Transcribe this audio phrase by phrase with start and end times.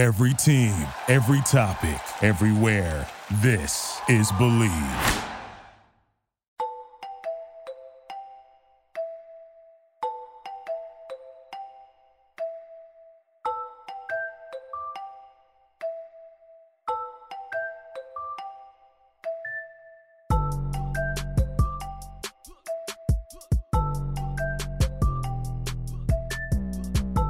[0.00, 0.72] Every team,
[1.08, 3.06] every topic, everywhere.
[3.42, 4.70] This is Believe.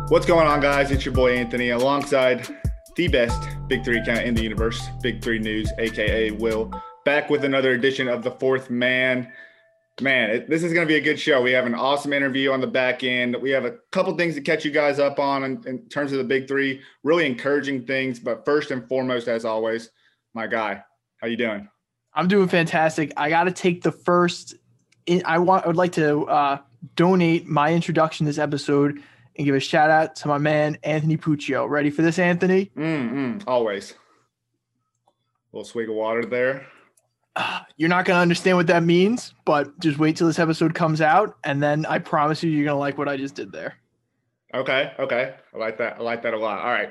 [0.09, 0.93] What's going on, guys?
[0.93, 2.60] It's your boy Anthony alongside
[3.01, 6.71] the best Big Three account in the universe, Big Three News, aka Will,
[7.07, 9.33] back with another edition of the Fourth Man.
[10.03, 11.41] Man, it, this is going to be a good show.
[11.41, 13.37] We have an awesome interview on the back end.
[13.41, 16.19] We have a couple things to catch you guys up on in, in terms of
[16.19, 18.21] the Big Three, really encouraging things.
[18.21, 19.89] But first and foremost, as always,
[20.35, 20.83] my guy,
[21.23, 21.71] how you doing?
[22.13, 23.15] I'm doing fantastic.
[23.17, 24.57] I got to take the first.
[25.25, 25.65] I want.
[25.65, 26.59] I would like to uh,
[26.97, 29.03] donate my introduction this episode
[29.41, 31.67] and give a shout out to my man Anthony Puccio.
[31.67, 32.71] Ready for this, Anthony?
[32.77, 33.93] Mm-mm, always.
[33.93, 36.67] A little swig of water there.
[37.35, 40.75] Uh, you're not going to understand what that means, but just wait till this episode
[40.75, 43.51] comes out, and then I promise you, you're going to like what I just did
[43.51, 43.77] there.
[44.53, 45.97] Okay, okay, I like that.
[45.99, 46.59] I like that a lot.
[46.59, 46.91] All right,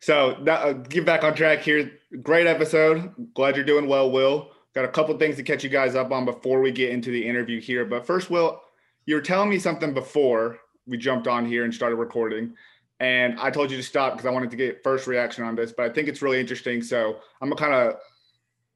[0.00, 1.92] so that, uh, get back on track here.
[2.22, 3.12] Great episode.
[3.34, 4.50] Glad you're doing well, Will.
[4.74, 7.24] Got a couple things to catch you guys up on before we get into the
[7.24, 7.84] interview here.
[7.84, 8.60] But first, Will,
[9.06, 10.58] you were telling me something before
[10.88, 12.54] we jumped on here and started recording.
[13.00, 15.72] And I told you to stop because I wanted to get first reaction on this,
[15.72, 16.82] but I think it's really interesting.
[16.82, 17.96] So I'm gonna kind of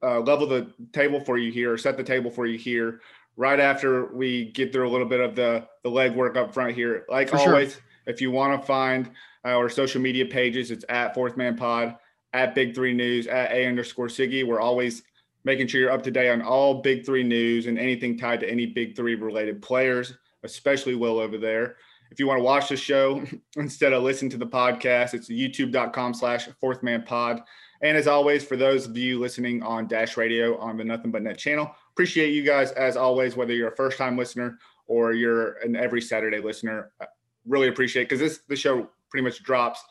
[0.02, 3.00] uh, level the table for you here, or set the table for you here,
[3.36, 6.74] right after we get through a little bit of the the leg work up front
[6.74, 7.04] here.
[7.08, 7.82] Like for always, sure.
[8.06, 9.10] if you want to find
[9.44, 11.96] our social media pages, it's at Fourth Man Pod,
[12.32, 14.46] at Big Three News, at A underscore Siggy.
[14.46, 15.02] We're always
[15.44, 18.48] making sure you're up to date on all Big Three news and anything tied to
[18.48, 21.76] any Big Three related players, especially Will over there.
[22.12, 23.24] If you want to watch the show
[23.56, 27.40] instead of listen to the podcast, it's youtube.com slash fourth man pod.
[27.80, 31.22] And as always, for those of you listening on Dash Radio on the Nothing But
[31.22, 35.54] Net channel, appreciate you guys as always, whether you're a first time listener or you're
[35.64, 36.92] an every Saturday listener.
[37.00, 37.06] Uh,
[37.46, 39.82] really appreciate because this the show pretty much drops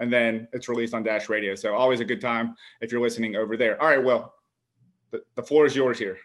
[0.00, 1.54] and then it's released on Dash Radio.
[1.54, 3.80] So always a good time if you're listening over there.
[3.80, 4.34] All right, well,
[5.12, 6.18] the, the floor is yours here.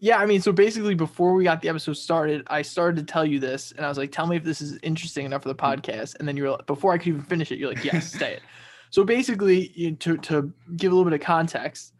[0.00, 3.26] Yeah, I mean, so basically, before we got the episode started, I started to tell
[3.26, 5.56] you this, and I was like, "Tell me if this is interesting enough for the
[5.56, 8.12] podcast." And then you were like, before I could even finish it, you're like, "Yes,
[8.12, 8.42] say it."
[8.90, 11.92] So basically, you know, to to give a little bit of context,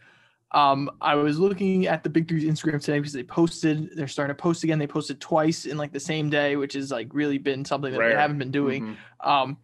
[0.52, 3.94] um, I was looking at the Big Three's Instagram today because they posted.
[3.94, 4.78] They're starting to post again.
[4.78, 7.98] They posted twice in like the same day, which has like really been something that
[7.98, 8.10] Rare.
[8.10, 8.84] they haven't been doing.
[8.86, 9.30] Mm-hmm.
[9.30, 9.58] Um,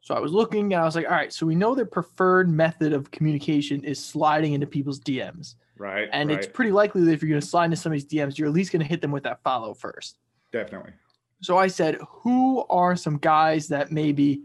[0.00, 2.50] so I was looking, and I was like, "All right." So we know their preferred
[2.50, 5.54] method of communication is sliding into people's DMs.
[5.78, 6.08] Right.
[6.12, 6.38] And right.
[6.38, 8.72] it's pretty likely that if you're going to slide into somebody's DMs, you're at least
[8.72, 10.18] going to hit them with that follow first.
[10.52, 10.92] Definitely.
[11.40, 14.42] So I said, who are some guys that maybe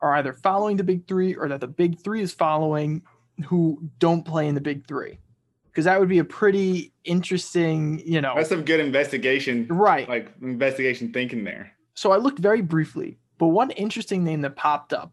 [0.00, 3.02] are either following the big three or that the big three is following
[3.46, 5.18] who don't play in the big three?
[5.66, 8.34] Because that would be a pretty interesting, you know.
[8.36, 9.68] That's some good investigation.
[9.68, 10.08] Right.
[10.08, 11.72] Like investigation thinking there.
[11.94, 15.12] So I looked very briefly, but one interesting name that popped up,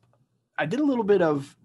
[0.58, 1.56] I did a little bit of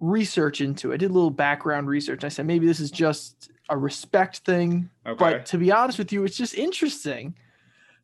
[0.00, 0.94] research into it.
[0.94, 2.24] I did a little background research.
[2.24, 4.90] I said maybe this is just a respect thing.
[5.06, 5.18] Okay.
[5.18, 7.34] But to be honest with you, it's just interesting.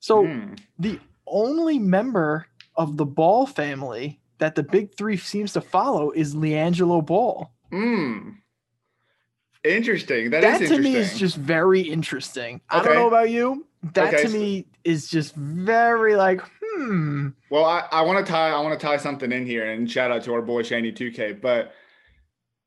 [0.01, 0.59] So mm.
[0.79, 2.47] the only member
[2.77, 7.51] of the Ball family that the big three seems to follow is LiAngelo Ball.
[7.71, 8.31] Hmm.
[9.65, 10.31] Interesting.
[10.31, 12.61] That, that to me is just very interesting.
[12.71, 12.81] Okay.
[12.81, 13.67] I don't know about you.
[13.95, 14.25] That okay.
[14.25, 17.29] to me is just very like, hmm.
[17.49, 20.11] Well, I, I want to tie I want to tie something in here and shout
[20.11, 21.41] out to our boy Shiny 2K.
[21.41, 21.73] But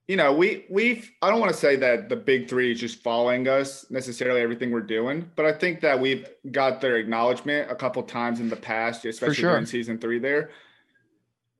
[0.08, 3.04] you know, we we've I don't want to say that the big three is just
[3.04, 7.76] following us necessarily everything we're doing, but I think that we've got their acknowledgement a
[7.76, 9.52] couple times in the past, especially sure.
[9.52, 10.52] during season three there.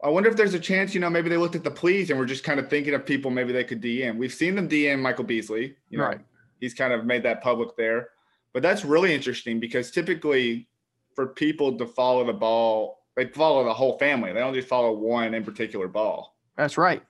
[0.04, 2.20] I wonder if there's a chance, you know, maybe they looked at the pleas and
[2.20, 4.18] we're just kind of thinking of people maybe they could DM.
[4.18, 6.20] We've seen them DM Michael Beasley, you know, right.
[6.60, 8.10] he's kind of made that public there.
[8.54, 10.68] But that's really interesting because typically
[11.16, 14.32] for people to follow the ball, they follow the whole family.
[14.32, 16.36] They don't just follow one in particular ball.
[16.56, 17.02] That's right.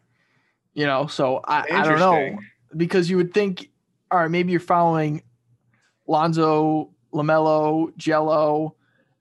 [0.77, 2.37] You know, so I, I don't know
[2.75, 3.71] because you would think,
[4.11, 5.23] all right, maybe you're following
[6.07, 8.73] Lonzo, LaMelo, Gelo,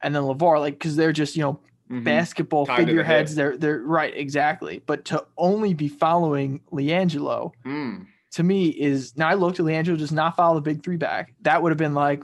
[0.03, 1.53] and then LaVar, like because they're just you know
[1.91, 2.05] mm-hmm.
[2.05, 3.35] basketball Tied figureheads.
[3.35, 7.53] The they're they're right exactly, but to only be following LiAngelo.
[7.65, 8.05] Mm.
[8.33, 11.33] To me, is now I looked at LiAngelo does not follow the big three back.
[11.41, 12.23] That would have been like,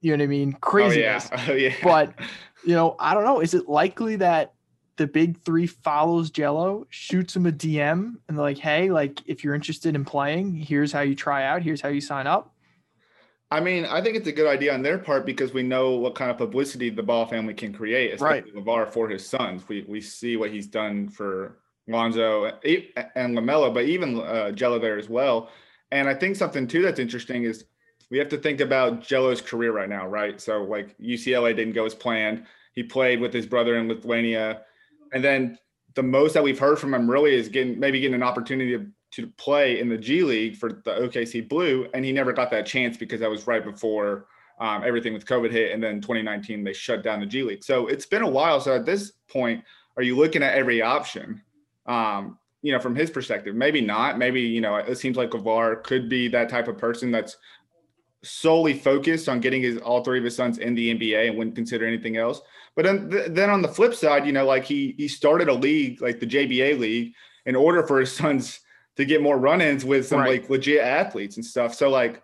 [0.00, 1.30] you know what I mean, craziness.
[1.30, 1.44] Oh, yeah.
[1.48, 1.74] Oh, yeah.
[1.84, 2.14] But
[2.66, 3.38] you know, I don't know.
[3.38, 4.54] Is it likely that
[4.96, 9.42] the big three follows Gelo, shoots him a DM, and they're like, "Hey, like if
[9.42, 11.62] you're interested in playing, here's how you try out.
[11.62, 12.54] Here's how you sign up."
[13.50, 16.14] I mean, I think it's a good idea on their part because we know what
[16.14, 18.64] kind of publicity the Ball family can create, especially right.
[18.64, 19.68] LaVar for his sons.
[19.68, 24.98] We we see what he's done for Lonzo and LaMelo, but even uh, Gelo there
[24.98, 25.50] as well.
[25.90, 27.64] And I think something too that's interesting is
[28.10, 30.40] we have to think about Gelo's career right now, right?
[30.40, 32.44] So like UCLA didn't go as planned.
[32.72, 34.62] He played with his brother in Lithuania,
[35.12, 35.58] and then
[35.94, 38.86] the most that we've heard from him really is getting maybe getting an opportunity to,
[39.12, 42.66] to play in the G League for the OKC Blue, and he never got that
[42.66, 44.26] chance because that was right before
[44.58, 47.64] um, everything with COVID hit, and then 2019 they shut down the G League.
[47.64, 48.60] So it's been a while.
[48.60, 49.62] So at this point,
[49.96, 51.42] are you looking at every option?
[51.86, 54.18] Um, you know, from his perspective, maybe not.
[54.18, 57.36] Maybe you know, it seems like LaVar could be that type of person that's
[58.24, 61.56] solely focused on getting his all three of his sons in the NBA and wouldn't
[61.56, 62.40] consider anything else.
[62.74, 66.00] But then, then on the flip side, you know, like he he started a league
[66.00, 67.14] like the JBA league
[67.46, 68.60] in order for his sons
[68.96, 70.42] to get more run-ins with some right.
[70.42, 71.74] like legit athletes and stuff.
[71.74, 72.22] So like,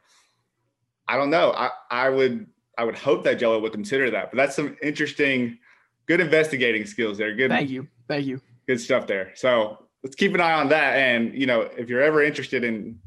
[1.06, 1.52] I don't know.
[1.52, 2.46] I I would
[2.76, 4.30] I would hope that Gelo would consider that.
[4.30, 5.58] But that's some interesting,
[6.06, 7.34] good investigating skills there.
[7.34, 7.50] Good.
[7.50, 7.88] Thank you.
[8.06, 8.40] Thank you.
[8.66, 9.32] Good stuff there.
[9.34, 10.94] So let's keep an eye on that.
[10.94, 13.00] And you know, if you're ever interested in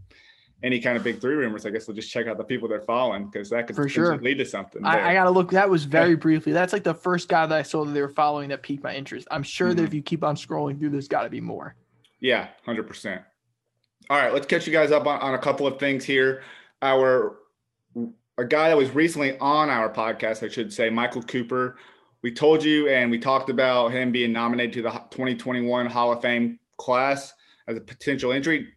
[0.63, 2.81] any kind of big three rumors, I guess we'll just check out the people they're
[2.81, 4.84] following because that could for sure lead to something.
[4.86, 5.52] I, I, gotta look.
[5.52, 6.52] That was very briefly.
[6.52, 8.94] That's like the first guy that I saw that they were following that piqued my
[8.94, 9.28] interest.
[9.31, 9.78] I'm sure mm-hmm.
[9.78, 11.75] that if you keep on scrolling through, there's got to be more.
[12.19, 13.22] Yeah, hundred percent.
[14.10, 16.44] All right, let's catch you guys up on, on a couple of things here.
[16.81, 17.38] Our
[18.38, 21.78] a guy that was recently on our podcast, I should say, Michael Cooper.
[22.22, 26.22] We told you and we talked about him being nominated to the 2021 Hall of
[26.22, 27.34] Fame class
[27.68, 28.74] as a potential entry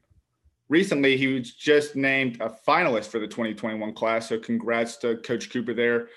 [0.75, 4.29] recently he was just named a finalist for the 2021 class.
[4.29, 6.09] So congrats to Coach Cooper there.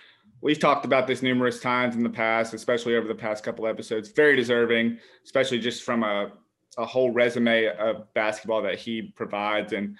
[0.42, 4.09] We've talked about this numerous times in the past, especially over the past couple episodes.
[4.09, 6.31] Very deserving, especially just from a,
[6.75, 9.74] a whole resume of basketball that he provides.
[9.74, 9.95] And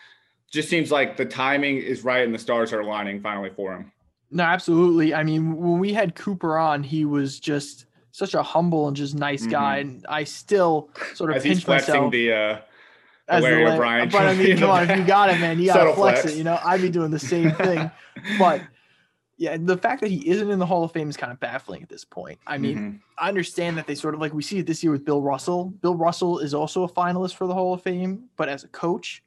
[0.52, 3.92] just seems like the timing is right and the stars are aligning finally for him.
[4.32, 5.14] No, absolutely.
[5.14, 9.14] I mean, when we had Cooper on, he was just such a humble and just
[9.14, 9.82] nice guy.
[9.82, 9.90] Mm-hmm.
[9.90, 12.12] And I still sort of As pinch myself.
[12.12, 12.58] the uh,
[13.28, 14.10] as Larry the O'Brien.
[14.10, 16.38] But I mean, come on, if you got it, man, you gotta flex, flex, it.
[16.38, 17.92] You know, I'd be doing the same thing.
[18.40, 18.62] but
[19.38, 21.84] yeah, the fact that he isn't in the Hall of Fame is kind of baffling
[21.84, 22.40] at this point.
[22.48, 22.98] I mean, mm-hmm.
[23.18, 25.66] I understand that they sort of like we see it this year with Bill Russell.
[25.82, 29.24] Bill Russell is also a finalist for the Hall of Fame, but as a coach,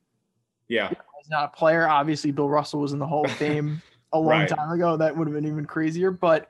[0.68, 1.86] yeah, as not a player.
[1.88, 3.82] Obviously, Bill Russell was in the Hall of Fame
[4.12, 4.48] a long right.
[4.48, 4.96] time ago.
[4.96, 6.10] That would have been even crazier.
[6.10, 6.48] But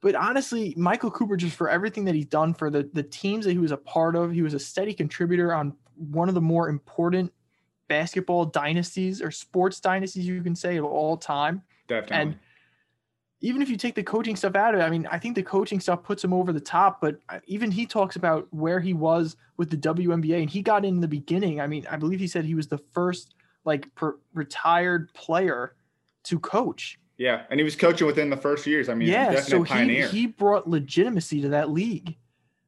[0.00, 3.52] but honestly, Michael Cooper, just for everything that he's done for the the teams that
[3.52, 6.68] he was a part of, he was a steady contributor on one of the more
[6.68, 7.32] important
[7.88, 11.62] basketball dynasties or sports dynasties you can say of all time.
[11.88, 12.16] Definitely.
[12.16, 12.38] And
[13.40, 15.42] even if you take the coaching stuff out of it, I mean, I think the
[15.42, 17.00] coaching stuff puts him over the top.
[17.00, 20.84] But uh, even he talks about where he was with the WNBA, and he got
[20.84, 21.60] in the beginning.
[21.60, 25.76] I mean, I believe he said he was the first like per- retired player
[26.24, 26.98] to coach.
[27.18, 28.88] Yeah, and he was coaching within the first years.
[28.88, 32.16] I mean, yeah, so he he brought legitimacy to that league.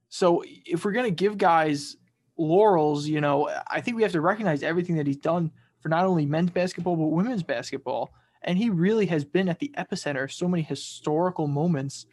[0.08, 1.96] So if we're gonna give guys
[2.38, 5.50] laurels, you know, I think we have to recognize everything that he's done
[5.80, 8.12] for not only men's basketball but women's basketball.
[8.42, 12.06] And he really has been at the epicenter of so many historical moments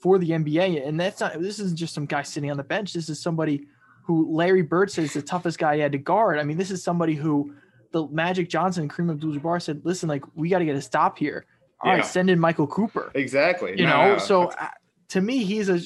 [0.00, 0.86] for the NBA.
[0.86, 2.92] And that's not this isn't just some guy sitting on the bench.
[2.92, 3.66] This is somebody
[4.04, 6.38] who Larry Bird says the toughest guy he had to guard.
[6.38, 7.54] I mean, this is somebody who
[7.92, 11.18] the Magic Johnson and Kareem Abdul-Jabbar said, "Listen, like we got to get a stop
[11.18, 11.44] here.
[11.80, 11.98] All yeah.
[11.98, 13.72] right, send in Michael Cooper." Exactly.
[13.78, 14.68] You no, know, no, so uh,
[15.08, 15.80] to me, he's a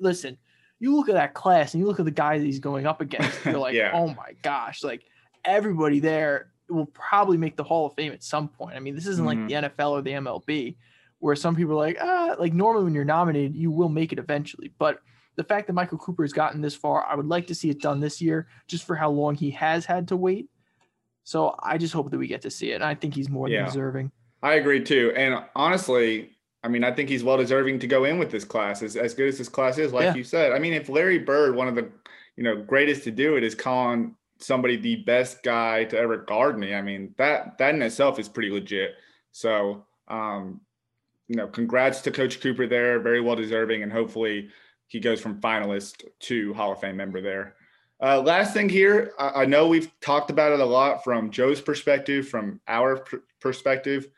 [0.00, 0.38] listen
[0.78, 3.44] you look at that class and you look at the guys he's going up against,
[3.44, 3.92] you're like, yeah.
[3.94, 5.04] oh my gosh, like
[5.44, 8.76] everybody there will probably make the Hall of Fame at some point.
[8.76, 9.48] I mean, this isn't mm-hmm.
[9.48, 10.76] like the NFL or the MLB
[11.18, 14.18] where some people are like, ah, like normally when you're nominated, you will make it
[14.18, 14.72] eventually.
[14.78, 15.00] But
[15.36, 17.80] the fact that Michael Cooper has gotten this far, I would like to see it
[17.80, 20.50] done this year just for how long he has had to wait.
[21.24, 22.76] So I just hope that we get to see it.
[22.76, 23.58] And I think he's more yeah.
[23.58, 24.12] than deserving.
[24.42, 25.12] I agree too.
[25.16, 26.35] And honestly,
[26.66, 28.82] I mean, I think he's well deserving to go in with this class.
[28.82, 30.14] As, as good as this class is, like yeah.
[30.16, 30.50] you said.
[30.50, 31.88] I mean, if Larry Bird, one of the
[32.36, 36.58] you know greatest to do it, is calling somebody the best guy to ever guard
[36.58, 38.96] me, I mean that that in itself is pretty legit.
[39.30, 40.60] So, um,
[41.28, 44.48] you know, congrats to Coach Cooper there, very well deserving, and hopefully
[44.88, 47.54] he goes from finalist to Hall of Fame member there.
[48.02, 51.62] Uh, last thing here, I, I, know we've talked about it a lot from Joe's
[51.62, 54.08] perspective, from our pr- perspective,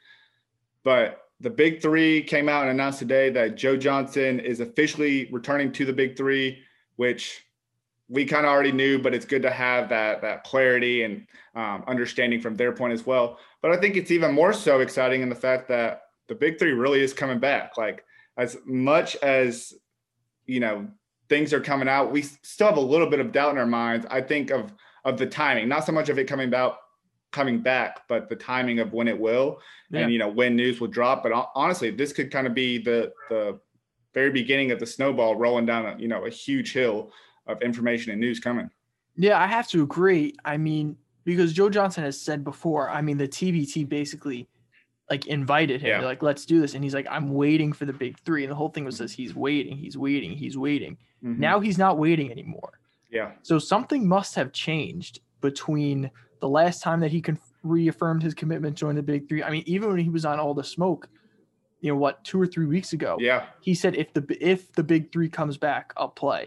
[0.83, 5.73] but the big three came out and announced today that Joe Johnson is officially returning
[5.73, 6.63] to the big three,
[6.97, 7.45] which
[8.09, 11.85] we kind of already knew, but it's good to have that that clarity and um,
[11.87, 13.39] understanding from their point as well.
[13.63, 16.73] But I think it's even more so exciting in the fact that the big three
[16.73, 17.77] really is coming back.
[17.77, 18.05] Like
[18.37, 19.75] as much as
[20.47, 20.89] you know
[21.29, 24.07] things are coming out, we still have a little bit of doubt in our minds.
[24.11, 24.73] I think of
[25.05, 26.79] of the timing, not so much of it coming about
[27.31, 30.01] coming back, but the timing of when it will, yeah.
[30.01, 31.23] and you know when news will drop.
[31.23, 33.59] But honestly, this could kind of be the the
[34.15, 37.13] very beginning of the snowball rolling down a you know a huge hill
[37.47, 38.71] of information and news coming.
[39.17, 40.35] Yeah, I have to agree.
[40.45, 44.49] I mean, because Joe Johnson has said before, I mean, the TBT basically
[45.11, 46.07] like invited him, Yeah.
[46.07, 46.75] Like, let's do this.
[46.75, 48.45] And he's like, I'm waiting for the big three.
[48.45, 50.99] And the whole thing was says he's waiting, he's waiting, he's waiting.
[51.25, 51.39] Mhm.
[51.39, 52.79] Now he's not waiting anymore.
[53.11, 58.35] yeah, So something must have changed between the last time that he con- reaffirmed his
[58.35, 59.43] commitment to join the big three.
[59.43, 61.09] I mean, even when he was on all the smoke,
[61.81, 63.47] you know what, two or three weeks ago, yeah.
[63.61, 66.47] he said if the if the big three comes back, I'll play.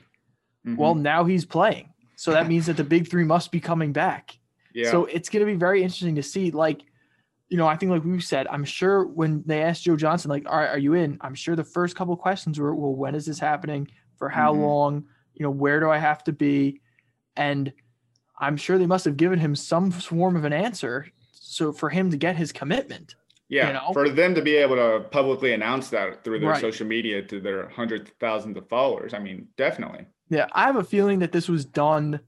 [0.68, 0.78] Mhm.
[0.78, 1.90] Well, now he's playing.
[2.16, 4.38] So that means that the big three must be coming back.
[4.74, 6.52] yeah, So it's going to be very interesting to see.
[6.52, 6.82] Like,
[7.50, 10.48] you know, I think like we've said, I'm sure when they asked Joe Johnson, like,
[10.48, 11.18] all right, are you in?
[11.22, 13.88] I'm sure the first couple questions were, well, when is this happening?
[14.18, 14.62] For how Mhm.
[14.62, 15.04] long?
[15.34, 16.82] You know, where do I have to be?
[17.36, 17.74] And
[18.42, 21.06] I'm sure they must have given him some form of an answer.
[21.32, 23.16] So for him to get his commitment.
[23.50, 23.68] yeah.
[23.68, 23.92] you know?
[23.94, 26.62] For them to be able to publicly announce that through their Right.
[26.62, 30.06] social media to their hundreds of thousands of followers, I mean, definitely.
[30.30, 32.22] Yeah, I have a feeling that this was done.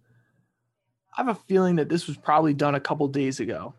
[1.18, 3.74] I have a feeling that this was probably done a couple days ago,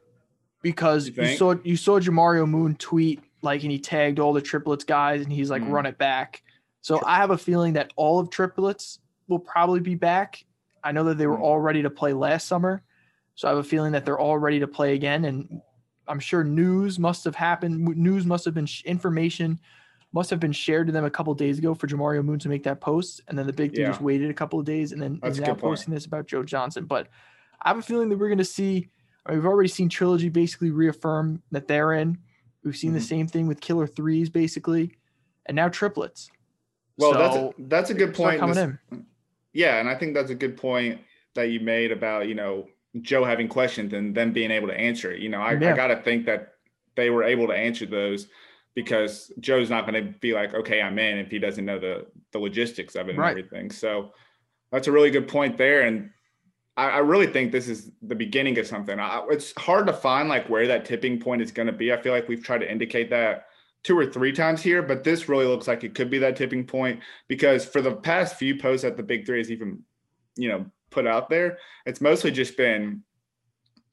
[0.62, 4.40] because You you, saw you saw Jamario Moon tweet like, and he tagged all the
[4.40, 5.70] triplets guys, and he's like, Mhm.
[5.70, 6.42] run it back.
[6.80, 10.42] So I have a feeling that all of triplets will probably be back.
[10.84, 11.42] I know that they were Mhm.
[11.42, 12.82] all ready to play last summer,
[13.34, 15.24] so I have a feeling that they're all ready to play again.
[15.24, 15.60] And
[16.06, 17.80] I'm sure news must have happened.
[17.96, 19.58] News must have been sh- information
[20.12, 22.62] must have been shared to them a couple days ago for Jamario Moon to make
[22.64, 23.88] that post, and then the big Yeah.
[23.88, 26.84] just waited a couple of days and then is now posting this about Joe Johnson.
[26.84, 27.08] But
[27.62, 28.90] I have a feeling that we're going to see.
[29.26, 32.18] I mean, we've already seen Trilogy basically reaffirm that they're in.
[32.62, 33.08] We've seen the Mhm.
[33.08, 34.92] same thing with Killer Threes basically,
[35.46, 36.30] and now triplets.
[36.96, 38.38] Well, that's a, that's a good point.
[38.38, 39.06] coming This- in.
[39.54, 41.00] Yeah, and I think that's a good point
[41.34, 42.66] that you made about you know
[43.00, 45.20] Joe having questions and them being able to answer it.
[45.20, 46.54] You know, I, I got to think that
[46.96, 48.28] they were able to answer those
[48.74, 52.06] because Joe's not going to be like, okay, I'm in if he doesn't know the
[52.32, 53.30] the logistics of it and Right.
[53.30, 53.70] everything.
[53.70, 54.12] So
[54.70, 56.10] that's a really good point there, and
[56.76, 58.98] I, I really think this is the beginning of something.
[58.98, 61.92] I, it's hard to find like where that tipping point is going to be.
[61.92, 63.46] I feel like we've tried to indicate that
[63.84, 66.66] two or three times here, but this really looks like it could be that tipping
[66.66, 69.82] point because for the past few posts that the big three has even,
[70.36, 73.02] you know, put out there, it's mostly just been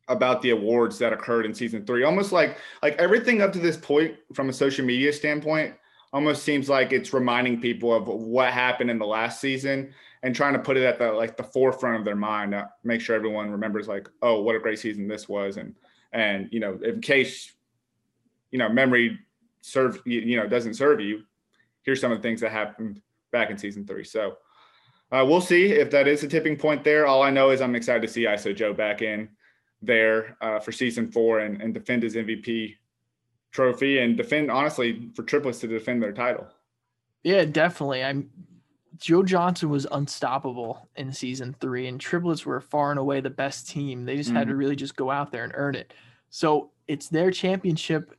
[0.08, 2.04] about the awards that occurred in season three.
[2.04, 5.76] Almost like like everything up to this point from a social media standpoint
[6.14, 9.94] almost seems like it's reminding people of what happened in the last season
[10.24, 13.02] and trying to put it at the like the forefront of their mind to make
[13.02, 15.76] sure everyone remembers like, oh, what a great season this was and
[16.14, 17.54] and you know, in case
[18.52, 19.18] you know, memory
[19.62, 21.24] serves you, you know, doesn't serve you,
[21.84, 23.02] here's some of the things that happened
[23.32, 24.04] back in season three.
[24.04, 24.38] So
[25.12, 27.06] uh, we'll see if that is a tipping point there.
[27.06, 29.30] All I know is I'm excited to see ISO Joe back in
[29.82, 32.76] there uh, for season four and, and defend his MVP
[33.52, 36.48] trophy and defend honestly for triplets to defend their title.
[37.24, 38.04] Yeah, definitely.
[38.04, 38.30] I'm
[38.98, 43.68] Joe Johnson was unstoppable in season three, and triplets were far and away the best
[43.68, 44.06] team.
[44.06, 45.94] They just had to really just go out there and earn it.
[46.30, 48.16] So it's their championship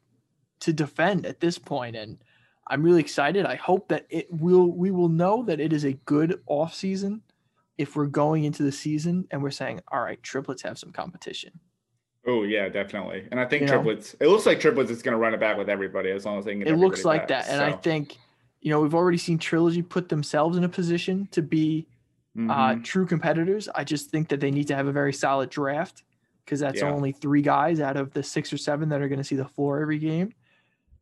[0.63, 2.19] to defend at this point, and
[2.69, 3.45] I'm really excited.
[3.47, 7.23] I hope that it will we will know that it is a good off season
[7.79, 11.59] if we're going into the season and we're saying, all right, triplets have some competition.
[12.27, 13.27] Oh yeah, definitely.
[13.33, 13.73] And I think You know?
[13.83, 14.15] triplets.
[14.21, 16.45] It looks like triplets is going to run it back with everybody as long as
[16.45, 16.61] they can.
[16.61, 17.47] Get it looks like back.
[17.47, 18.17] that, and I think
[18.61, 21.89] you know we've already seen Trilogy put themselves in a position to be
[22.37, 22.85] uh, mhm.
[22.85, 23.69] true competitors.
[23.75, 26.05] I just think that they need to have a very solid draft
[26.45, 26.91] because that's Yeah.
[26.91, 29.45] only three guys out of the six or seven that are going to see the
[29.49, 30.33] floor every game.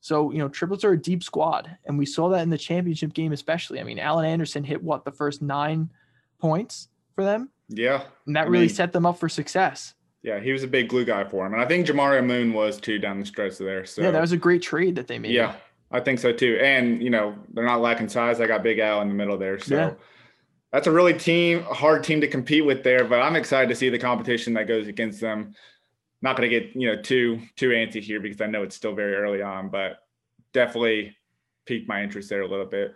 [0.01, 1.77] So, you know, triplets are a deep squad.
[1.85, 3.81] And we saw that in the championship game, especially.
[3.81, 5.91] I mean, Allen Anderson hit what the first nine
[6.39, 9.95] points for them, yeah, and that I really mean- set them up for success.
[10.23, 12.81] yeah, he was a big glue guy for him, and I think Jamario Moon was
[12.81, 13.85] too down the stretch there.
[13.85, 15.33] So yeah, that was a great trade that they made.
[15.33, 15.55] Yeah,
[15.91, 16.59] I think so too.
[16.63, 18.41] And you know, they're not lacking size.
[18.41, 19.93] I got Big Al in the middle there, so Yeah.
[20.73, 23.05] that's a really team a hard team to compete with there.
[23.05, 25.55] But I'm excited to see the competition that goes against them.
[26.23, 28.95] Not going to get you know too too antsy here because I know it's still
[28.95, 29.99] very early on, but
[30.53, 31.17] definitely
[31.67, 32.95] piqued my interest there a little bit.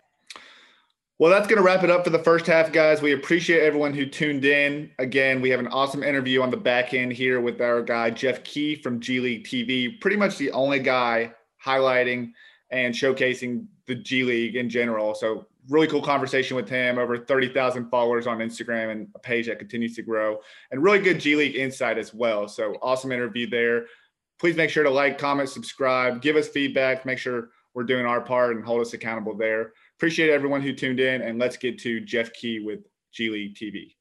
[1.19, 3.01] Well, that's going to wrap it up for the first half, guys.
[3.01, 4.91] We appreciate everyone who tuned in.
[4.99, 8.43] Again, we have an awesome interview on the back end here with our guy, Jeff
[8.43, 10.01] Kee from G League TV.
[10.01, 11.33] Pretty much the only guy
[11.65, 12.33] highlighting
[12.71, 15.15] and showcasing the G League in general.
[15.15, 16.99] So, really cool conversation with him.
[16.99, 20.39] Over 30,000 followers on Instagram and a page that continues to grow,
[20.71, 22.49] and really good G League insight as well.
[22.49, 23.87] So, awesome interview there.
[24.41, 28.21] Please make sure to like, comment, subscribe, give us feedback, make sure we're doing our
[28.21, 29.73] part and hold us accountable there.
[29.97, 32.81] Appreciate everyone who tuned in, and let's get to Jeff Kee with
[33.13, 33.95] G League TV.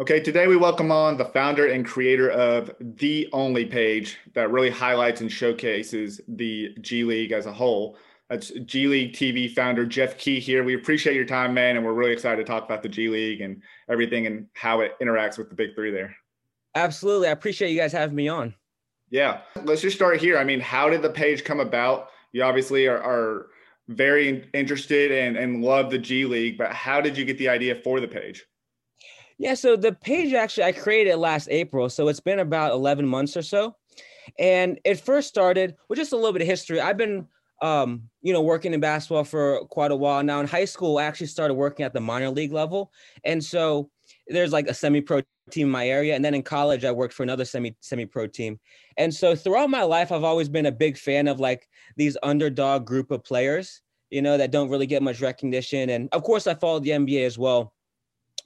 [0.00, 4.70] Okay, today we welcome on the founder and creator of the only page that really
[4.70, 7.98] highlights and showcases the G League as a whole.
[8.30, 10.64] That's G League TV founder Jeff Kee here.
[10.64, 13.42] We appreciate your time, man, and we're really excited to talk about the G League
[13.42, 16.16] and everything and how it interacts with the Big Three there.
[16.74, 18.54] Absolutely, I appreciate you guys having me on.
[19.10, 20.38] Yeah, let's just start here.
[20.38, 22.08] I mean, how did the page come about?
[22.32, 23.48] You obviously are, are
[23.88, 27.74] very interested and, and love the G League, but how did you get the idea
[27.74, 28.46] for the page?
[29.40, 33.38] Yeah, so the page actually I created last April, so it's been about 11 months
[33.38, 33.74] or so.
[34.38, 36.78] And it first started with just a little bit of history.
[36.78, 37.26] I've been
[37.62, 40.40] um, you know, working in basketball for quite a while now.
[40.40, 42.92] In high school, I actually started working at the minor league level.
[43.24, 43.90] And so
[44.28, 46.14] there's like a semi-pro team in my area.
[46.14, 48.60] And then in college, I worked for another semi semi-pro team.
[48.98, 51.66] And so throughout my life, I've always been a big fan of like
[51.96, 53.80] these underdog group of players,
[54.10, 55.88] you know, that don't really get much recognition.
[55.88, 57.74] And of course, I followed the NBA as well.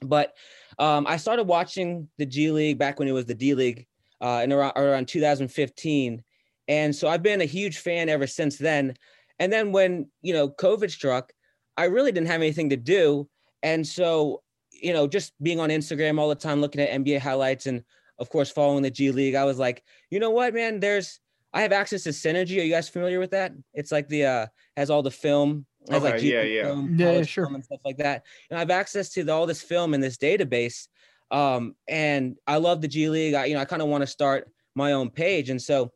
[0.01, 0.33] But
[0.79, 3.87] um, I started watching the G League back when it was the D League
[4.21, 6.23] uh, in around, around 2015.
[6.67, 8.95] And so I've been a huge fan ever since then.
[9.39, 11.31] And then when, you know, COVID struck,
[11.77, 13.29] I really didn't have anything to do.
[13.63, 17.65] And so, you know, just being on Instagram all the time, looking at NBA highlights
[17.65, 17.83] and
[18.17, 21.19] of course following the G League, I was like, you know what, man, there's
[21.53, 22.59] I have access to Synergy.
[22.59, 23.53] Are you guys familiar with that?
[23.73, 24.47] It's like the uh
[24.77, 26.63] has all the film, has okay, like G yeah, yeah.
[26.63, 27.45] Film, yeah, sure.
[27.45, 28.23] and stuff like that.
[28.49, 30.87] And I have access to the, all this film in this database.
[31.31, 33.33] Um, and I love the G League.
[33.33, 35.49] I, you know, I kind of want to start my own page.
[35.49, 35.91] And so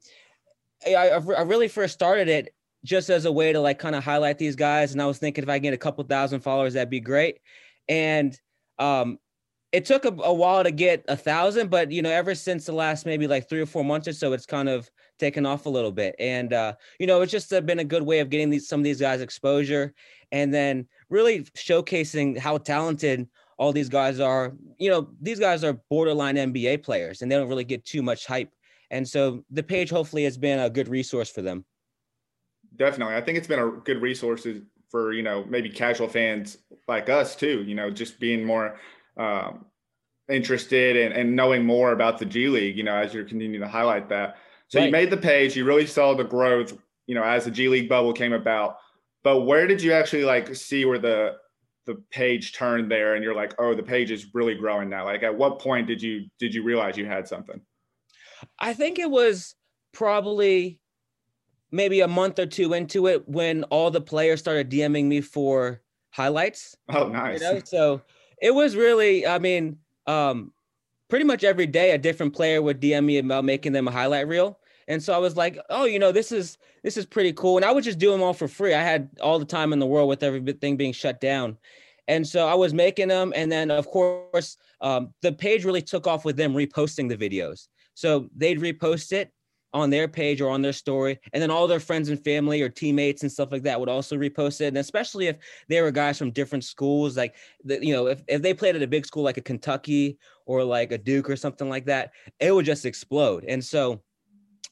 [0.85, 2.53] I, I really first started it
[2.85, 4.93] just as a way to like kind of highlight these guys.
[4.93, 7.39] And I was thinking if I get a couple thousand followers, that'd be great.
[7.87, 8.39] And
[8.77, 9.19] um,
[9.71, 12.71] it took a, a, while to get a thousand, but you know, ever since the
[12.71, 15.69] last maybe like three or four months or so, it's kind of taken off a
[15.69, 16.15] little bit.
[16.17, 18.79] And uh, you know, it's just uh, been a good way of getting these some
[18.79, 19.93] of these guys exposure,
[20.31, 24.53] and then really showcasing how talented all these guys are.
[24.77, 28.25] You know, these guys are borderline NBA players, and they don't really get too much
[28.25, 28.51] hype
[28.91, 31.65] and so the page hopefully has been a good resource for them.
[32.75, 33.15] Definitely.
[33.15, 34.47] I think it's been a good resource
[34.89, 36.57] for, you know, maybe casual fans
[36.87, 38.79] like us too, you know, just being more
[39.17, 39.65] um,
[40.29, 43.67] interested and, and knowing more about the G League, you know, as you're continuing to
[43.67, 44.37] highlight that.
[44.69, 44.85] So right.
[44.85, 46.77] you made the page, you really saw the growth,
[47.07, 48.77] you know, as the G League bubble came about.
[49.23, 51.37] But where did you actually like see where the
[51.85, 55.05] the page turned there and you're like, oh, the page is really growing now?
[55.05, 57.59] Like at what point did you did you realize you had something?
[58.59, 59.55] I think it was
[59.91, 60.79] probably
[61.71, 65.81] maybe a month or two into it when all the players started DMing me for
[66.11, 66.75] highlights.
[66.89, 67.41] Oh, nice.
[67.41, 67.61] You know?
[67.63, 68.01] So
[68.41, 69.77] it was really, I mean,
[70.07, 70.53] um,
[71.09, 74.27] pretty much every day a different player would DM me about making them a highlight
[74.27, 74.58] reel.
[74.89, 77.57] And so I was like, oh, you know, this is this is pretty cool.
[77.57, 78.73] And I would just do them all for free.
[78.73, 81.57] I had all the time in the world with everything being shut down.
[82.07, 83.31] And so I was making them.
[83.35, 87.67] And then, of course, um, the page really took off with them reposting the videos.
[87.93, 89.31] So they'd repost it
[89.73, 92.69] on their page or on their story and then all their friends and family or
[92.69, 96.17] teammates and stuff like that would also repost it and especially if they were guys
[96.17, 99.21] from different schools like the, you know if, if they played at a big school
[99.21, 103.45] like a kentucky or like a duke or something like that it would just explode
[103.47, 104.01] and so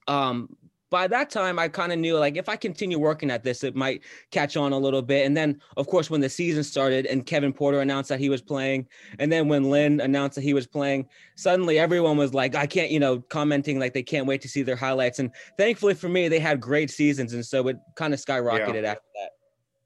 [0.07, 0.49] um
[0.89, 3.75] by that time I kind of knew like if I continue working at this, it
[3.75, 5.25] might catch on a little bit.
[5.25, 8.41] And then of course when the season started and Kevin Porter announced that he was
[8.41, 8.87] playing,
[9.19, 12.89] and then when Lin announced that he was playing, suddenly everyone was like, I can't,
[12.89, 15.19] you know, commenting like they can't wait to see their highlights.
[15.19, 18.91] And thankfully for me, they had great seasons, and so it kind of skyrocketed yeah.
[18.91, 19.31] after that.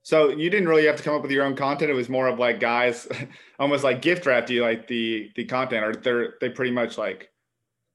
[0.04, 1.92] So you didn't really have to come up with your own content.
[1.92, 3.08] It was more of like guys,
[3.60, 7.30] almost like gift wrapped you like the the content, or they're they pretty much like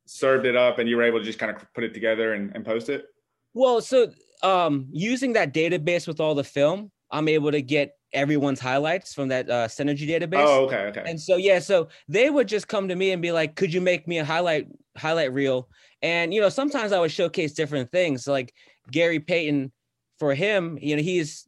[0.07, 2.53] served it up and you were able to just kind of put it together and,
[2.55, 3.07] and post it?
[3.55, 4.11] Well, so
[4.43, 9.29] um, using that database with all the film, I'm able to get everyone's highlights from
[9.29, 10.47] that uh, Synergy database.
[10.47, 11.03] Oh, okay, okay.
[11.07, 13.81] And so yeah, so they would just come to me and be like, "Could you
[13.81, 15.69] make me a highlight highlight reel?"
[16.03, 18.27] And you know, sometimes I would showcase different things.
[18.27, 18.53] Like
[18.91, 19.73] Gary Payton,
[20.19, 21.47] for him, you know, he's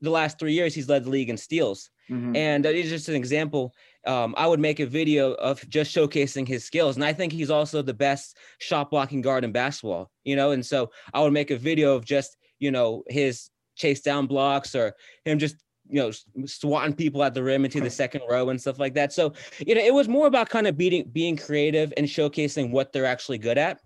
[0.00, 2.36] the last three years he's led the league in steals, mm-hmm.
[2.36, 3.74] and uh, it's just an example
[4.06, 6.96] um, I would make a video of just showcasing his skills.
[6.96, 10.52] And I think he's also the best shot blocking guard in basketball, you know?
[10.52, 14.74] And so I would make a video of just, you know, his chase down blocks
[14.74, 15.56] or him just,
[15.88, 19.12] you know, swatting people at the rim into the second row and stuff like that.
[19.12, 22.92] So, you know, it was more about kind of being, being creative and showcasing what
[22.92, 23.80] they're actually good at.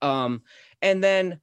[0.00, 0.42] Um,
[0.80, 1.40] and then,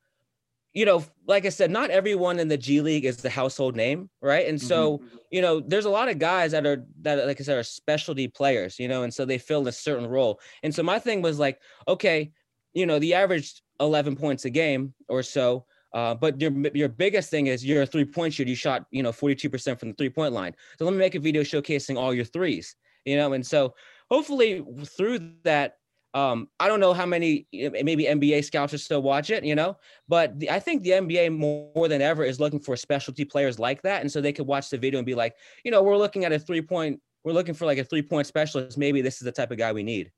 [0.74, 4.10] you know, like I said, not everyone in the G League is the household name,
[4.22, 4.48] right?
[4.48, 5.18] And so, mm-hmm.
[5.32, 8.28] you know, there's a lot of guys that are that, like I said, are specialty
[8.28, 10.40] players, you know, and so they fill a certain role.
[10.62, 12.32] And so my thing was like, okay,
[12.74, 17.32] you know, the average 11 points a game or so, uh, but your your biggest
[17.32, 18.50] thing is you're a three point shooter.
[18.50, 20.56] You shot, you know, 42% from the three point line.
[20.78, 23.74] So let me make a video showcasing all your threes, you know, and so
[24.12, 25.79] hopefully through that
[26.14, 29.78] Um, I don't know how many maybe NBA scouts are still watch it, you know,
[30.08, 33.60] but the, I think the NBA more, more than ever is looking for specialty players
[33.60, 35.98] like that, and so they could watch the video and be like, you know, we're
[35.98, 38.78] looking at a three point, we're looking for like a three point specialist.
[38.78, 40.12] Maybe this is the type of guy we need.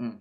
[0.00, 0.18] Mm.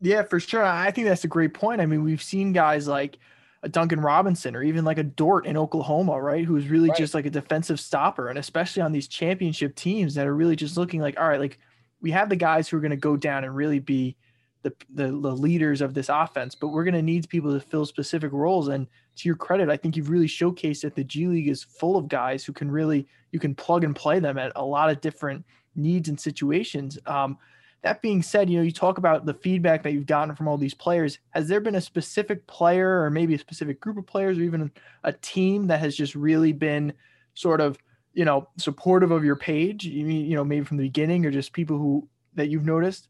[0.00, 0.64] Yeah, for sure.
[0.64, 1.80] I think that's a great point.
[1.80, 3.18] I mean, we've seen guys like
[3.62, 6.44] a Duncan Robinson or even like a Dort in Oklahoma, right?
[6.44, 6.98] Who's really Right.
[6.98, 8.28] just like a defensive stopper.
[8.28, 11.58] And especially on these championship teams that are really just looking like, all right, like
[12.00, 14.16] we have the guys who are going to go down and really be
[14.62, 17.86] the, the, the leaders of this offense, but we're going to need people to fill
[17.86, 18.68] specific roles.
[18.68, 21.96] And to your credit, I think you've really showcased that the G League is full
[21.96, 25.00] of guys who can really, you can plug and play them at a lot of
[25.00, 25.44] different
[25.74, 26.98] needs and situations.
[27.06, 27.38] Um,
[27.82, 30.58] that being said, you know, you talk about the feedback that you've gotten from all
[30.58, 31.18] these players.
[31.30, 34.70] Has there been a specific player or maybe a specific group of players or even
[35.04, 36.92] a team that has just really been
[37.32, 37.78] sort of,
[38.12, 39.86] you know, supportive of your page?
[39.86, 43.08] You mean, you know, maybe from the beginning or just people who that you've noticed?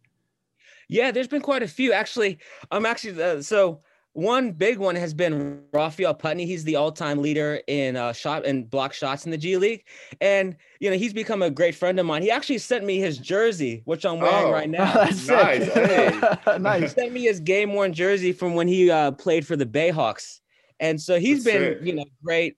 [0.90, 2.38] Yeah, there's been quite a few actually.
[2.70, 3.80] I'm actually uh, so
[4.12, 6.44] one big one has been Raphael Putney.
[6.44, 9.84] He's the all-time leader in uh, shot and block shots in the G League,
[10.20, 12.22] and you know he's become a great friend of mine.
[12.22, 14.52] He actually sent me his jersey, which I'm wearing Oh.
[14.52, 14.92] right now.
[14.92, 15.64] That's Nice.
[15.64, 15.72] sick.
[15.74, 16.80] Hey.
[16.80, 20.40] He sent me his game worn jersey from when he uh, played for the Bayhawks,
[20.80, 21.86] and so he's That's been sick.
[21.86, 22.56] you know great.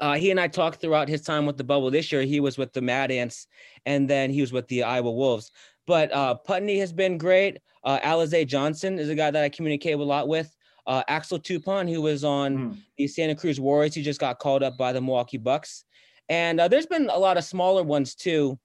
[0.00, 2.22] Uh, he and I talked throughout his time with the bubble this year.
[2.22, 3.46] He was with the Mad Ants,
[3.84, 5.50] and then he was with the Iowa Wolves.
[5.86, 7.58] But uh, Putney has been great.
[7.84, 10.54] Uh, Alize Johnson is a guy that I communicate a lot with.
[10.86, 12.78] Uh, Axel Toupane, who was on Mm.
[12.96, 15.84] the Santa Cruz Warriors, he just got called up by the Milwaukee Bucks.
[16.28, 18.58] And uh, there's been a lot of smaller ones too.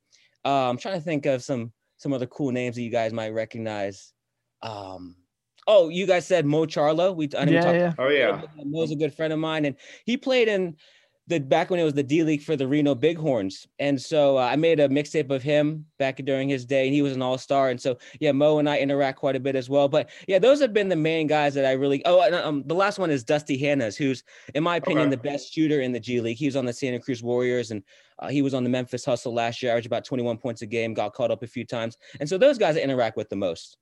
[0.45, 3.33] Uh, I'm trying to think of some some other cool names that you guys might
[3.33, 4.13] recognize.
[4.61, 5.15] Um,
[5.67, 7.15] oh, you guys said Mo Charlo.
[7.15, 7.93] We I know we Yeah, talked yeah.
[7.97, 8.41] Oh yeah.
[8.63, 9.75] Mo's a good friend of mine, and
[10.05, 10.75] he played in
[11.27, 14.41] the back when it was the D League for the Reno Bighorns, and so uh,
[14.41, 17.37] I made a mixtape of him back during his day, and he was an All
[17.37, 19.89] Star, and so yeah, Mo and I interact quite a bit as well.
[19.89, 22.01] But yeah, those have been the main guys that I really.
[22.05, 24.23] Oh, and um, the last one is Dusty Hannahs, who's
[24.55, 25.15] in my opinion Okay.
[25.15, 26.37] the best shooter in the G League.
[26.37, 27.83] He was on the Santa Cruz Warriors, and
[28.19, 30.93] uh, he was on the Memphis Hustle last year, averaged about 21 points a game,
[30.93, 33.77] got caught up a few times, and so those guys I interact with the most.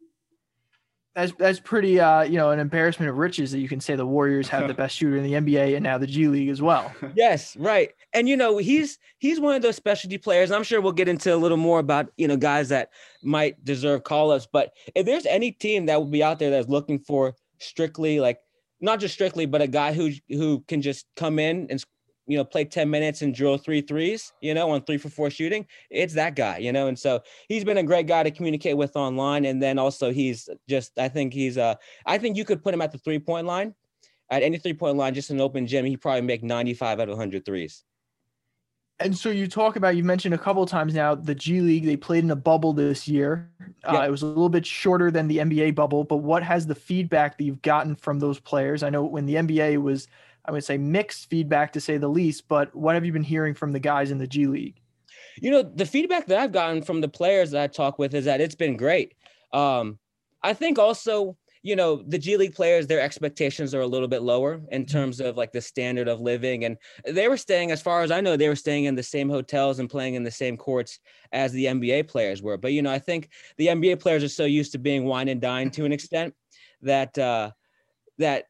[1.16, 4.06] That's that's pretty uh, you know, an embarrassment of riches that you can say the
[4.06, 6.94] Warriors have the best shooter in the NBA and now the G League as well.
[7.16, 7.92] Yes, right.
[8.14, 10.52] And you know, he's he's one of those specialty players.
[10.52, 12.90] I'm sure we'll get into a little more about, you know, guys that
[13.24, 17.00] might deserve call-ups, but if there's any team that will be out there that's looking
[17.00, 18.40] for strictly like
[18.82, 21.84] not just strictly, but a guy who who can just come in and
[22.28, 25.30] you know, play 10 minutes and drill three threes, you know, on three for four
[25.30, 26.88] shooting, it's that guy, you know.
[26.88, 29.46] And so he's been a great guy to communicate with online.
[29.46, 32.82] And then also he's just, I think he's uh I think you could put him
[32.82, 33.76] at the three-point line
[34.30, 37.18] at any three point line, just an open gym, he probably make 95 out of
[37.18, 37.84] 100 threes.
[39.00, 41.86] And so you talk about you mentioned a couple of times now the G League
[41.86, 43.52] they played in a bubble this year.
[43.84, 46.76] Uh, It was a little bit shorter than the NBA bubble, but what has the
[46.76, 48.84] feedback that you've gotten from those players?
[48.84, 50.08] I know when the NBA was,
[50.48, 53.54] I would say mixed feedback to say the least, but what have you been hearing
[53.54, 54.80] from the guys in the G League?
[55.42, 58.26] You know, the feedback that I've gotten from the players that I talk with is
[58.26, 59.14] that it's been great.
[59.52, 60.00] Um,
[60.44, 64.22] I think also, you know, the G League players, their expectations are a little bit
[64.22, 66.66] lower in terms of like the standard of living.
[66.66, 69.30] And they were staying, as far as I know, they were staying in the same
[69.30, 71.00] hotels and playing in the same courts
[71.32, 72.58] as the NBA players were.
[72.58, 75.42] But, you know, I think the NBA players are so used to being wine and
[75.42, 76.36] dine to an extent
[76.84, 77.52] that, uh,
[78.20, 78.46] that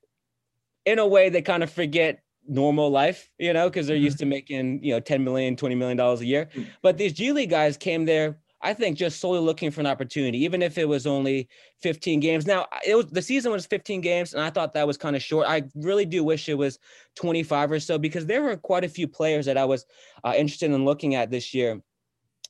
[0.86, 4.26] in a way they kind of forget normal life, you know, because they're used to
[4.26, 6.50] making, you know, 10 million, 20 million dollars a year.
[6.82, 10.43] But these G League guys came there, I think, just solely looking for an opportunity,
[10.43, 11.50] even if it was only
[11.82, 12.45] 15 games.
[12.45, 15.24] Now, it was the season was 15 games, and I thought that was kind of
[15.24, 15.48] short.
[15.48, 16.80] I really do wish it was
[17.15, 19.86] 25 or so because there were quite a few players that I was
[20.24, 21.82] uh, interested in looking at this year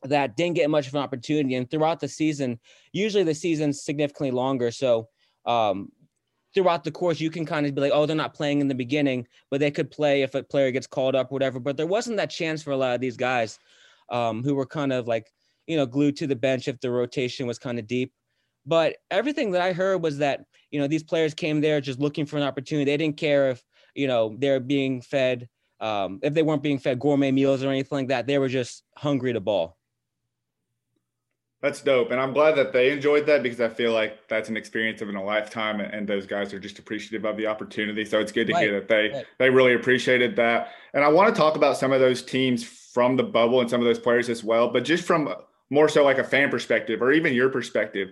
[0.04, 1.56] that didn't get much of an opportunity.
[1.56, 2.60] And throughout the season,
[2.91, 4.71] usually the season's significantly longer.
[4.71, 5.10] So,
[5.45, 5.91] um,
[6.55, 8.75] throughout the course, you can kind of be like, oh, they're not playing in the
[8.75, 11.59] beginning, but they could play if a player gets called up, whatever.
[11.59, 13.59] But there wasn't that chance for a lot of these guys
[14.09, 15.27] um, who were kind of like,
[15.67, 18.13] you know, glued to the bench if the rotation was kind of deep.
[18.65, 22.25] But everything that I heard was that, you know, these players came there just looking
[22.25, 22.89] for an opportunity.
[22.89, 23.63] They didn't care if,
[23.93, 25.49] you know, they're being fed,
[25.81, 28.27] um, if they weren't being fed gourmet meals or anything like that.
[28.27, 29.77] They were just hungry to ball.
[31.65, 32.12] That's dope.
[32.12, 35.10] And I'm glad that they enjoyed that because I feel like that's an experience of
[35.10, 38.06] in a lifetime and those guys are just appreciative of the opportunity.
[38.06, 39.25] So it's good to Right, hear that they right.
[39.39, 40.73] they really appreciated that.
[40.93, 43.82] And I want to talk about some of those teams from the bubble and some
[43.82, 45.34] of those players as well, but just from
[45.71, 48.10] more so like a fan perspective or even your perspective.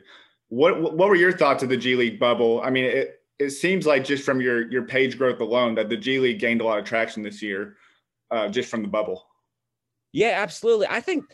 [0.48, 2.60] What what were your thoughts of the G League bubble?
[2.64, 5.98] I mean, it it seems like just from your your page growth alone that the
[5.98, 7.76] G League gained a lot of traction this year
[8.32, 9.28] uh, just from the bubble.
[10.12, 10.88] Yeah, absolutely.
[10.90, 11.26] I think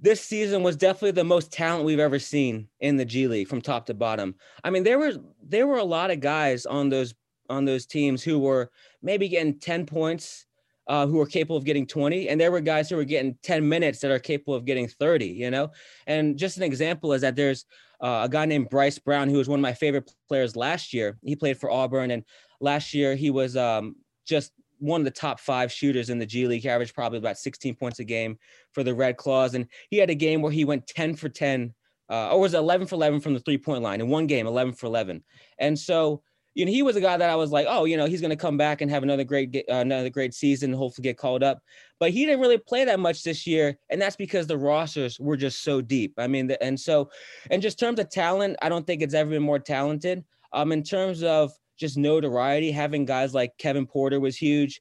[0.00, 3.62] this season was definitely the most talent we've ever seen in the G League from
[3.62, 4.34] top to bottom.
[4.62, 7.14] I mean, there were there were a lot of guys on those
[7.48, 8.70] on those teams who were
[9.02, 10.46] maybe getting 10 points,
[10.88, 13.68] uh, who were capable of getting 20, and there were guys who were getting 10
[13.68, 15.70] minutes that are capable of getting 30, you know?
[16.06, 17.64] And just an example is that there's
[18.00, 21.18] uh, a guy named Bryce Brown, who was one of my favorite players last year.
[21.22, 22.24] He played for Auburn, and
[22.60, 26.46] last year he was um, just one of the top five shooters in the G
[26.46, 26.66] League.
[26.66, 28.38] Averaged probably about 16 points a game
[28.72, 29.54] for the Red Claws.
[29.54, 31.74] And he had a game where he went 10 for 10,
[32.10, 34.74] uh, or was 11 for 11 from the three point line in one game, 11
[34.74, 35.22] for 11.
[35.58, 36.22] And so,
[36.54, 38.30] you know, he was a guy that I was like, oh, you know, he's going
[38.30, 41.60] to come back and have another great, uh, another great season, hopefully get called up.
[42.00, 45.36] But he didn't really play that much this year, and that's because the rosters were
[45.36, 46.14] just so deep.
[46.16, 47.10] I mean, the, and so,
[47.50, 50.24] and just terms of talent, I don't think it's ever been more talented.
[50.52, 52.70] Um, in terms of just notoriety.
[52.70, 54.80] Having guys like Kevin Porter was huge.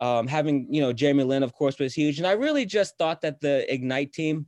[0.00, 2.18] Um, having you know Jeremy Lin, of course, was huge.
[2.18, 4.46] And I really just thought that the Ignite team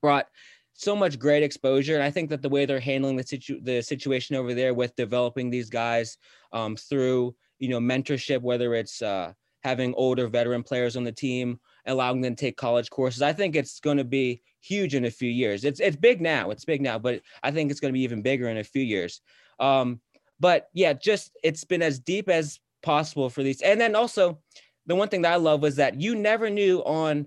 [0.00, 0.26] brought
[0.74, 1.94] so much great exposure.
[1.94, 4.94] And I think that the way they're handling the situ- the situation over there with
[4.96, 6.18] developing these guys
[6.52, 9.32] um, through you know mentorship, whether it's uh,
[9.64, 13.56] having older veteran players on the team, allowing them to take college courses, I think
[13.56, 15.64] it's going to be huge in a few years.
[15.64, 16.50] It's it's big now.
[16.50, 18.82] It's big now, but I think it's going to be even bigger in a few
[18.82, 19.20] years.
[19.58, 20.00] Um,
[20.40, 23.62] but yeah, just it's been as deep as possible for these.
[23.62, 24.38] And then also,
[24.86, 27.26] the one thing that I love was that you never knew on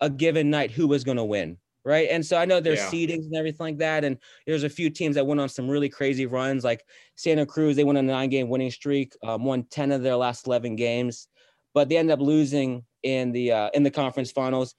[0.00, 2.08] a given night who was going to win, right?
[2.10, 2.90] And so I know there's yeah.
[2.90, 4.04] seedings and everything like that.
[4.04, 7.76] And there's a few teams that went on some really crazy runs, like Santa Cruz.
[7.76, 11.28] They went on a nine-game winning streak, um, won ten of their last eleven games,
[11.72, 14.74] but they ended up losing in the uh, in the conference finals.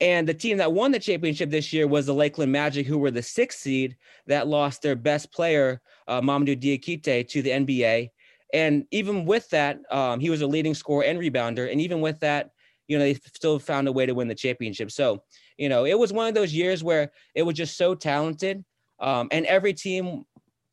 [0.00, 3.10] And the team that won the championship this year was the Lakeland Magic, who were
[3.10, 8.10] the sixth seed that lost their best player, uh, Mamadou Diakite, to the NBA.
[8.54, 11.70] And even with that, um, he was a leading scorer and rebounder.
[11.70, 12.50] And even with that,
[12.88, 14.90] you know, they still found a way to win the championship.
[14.90, 15.22] So,
[15.56, 18.64] you know, it was one of those years where it was just so talented.
[19.00, 20.24] Um, and every team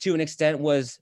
[0.01, 0.99] to an extent was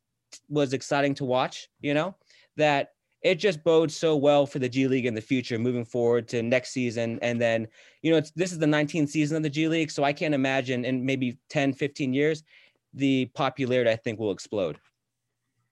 [0.48, 2.16] was exciting to watch, you know,
[2.56, 2.90] that
[3.22, 6.42] it just bodes so well for the G League in the future, moving forward to
[6.42, 7.20] next season.
[7.22, 7.68] And then,
[8.02, 9.92] you know, it's, this is the 19th season of the G League.
[9.92, 12.44] So I can't imagine in maybe 10, 15 years,
[12.94, 14.78] the popularity I think will explode.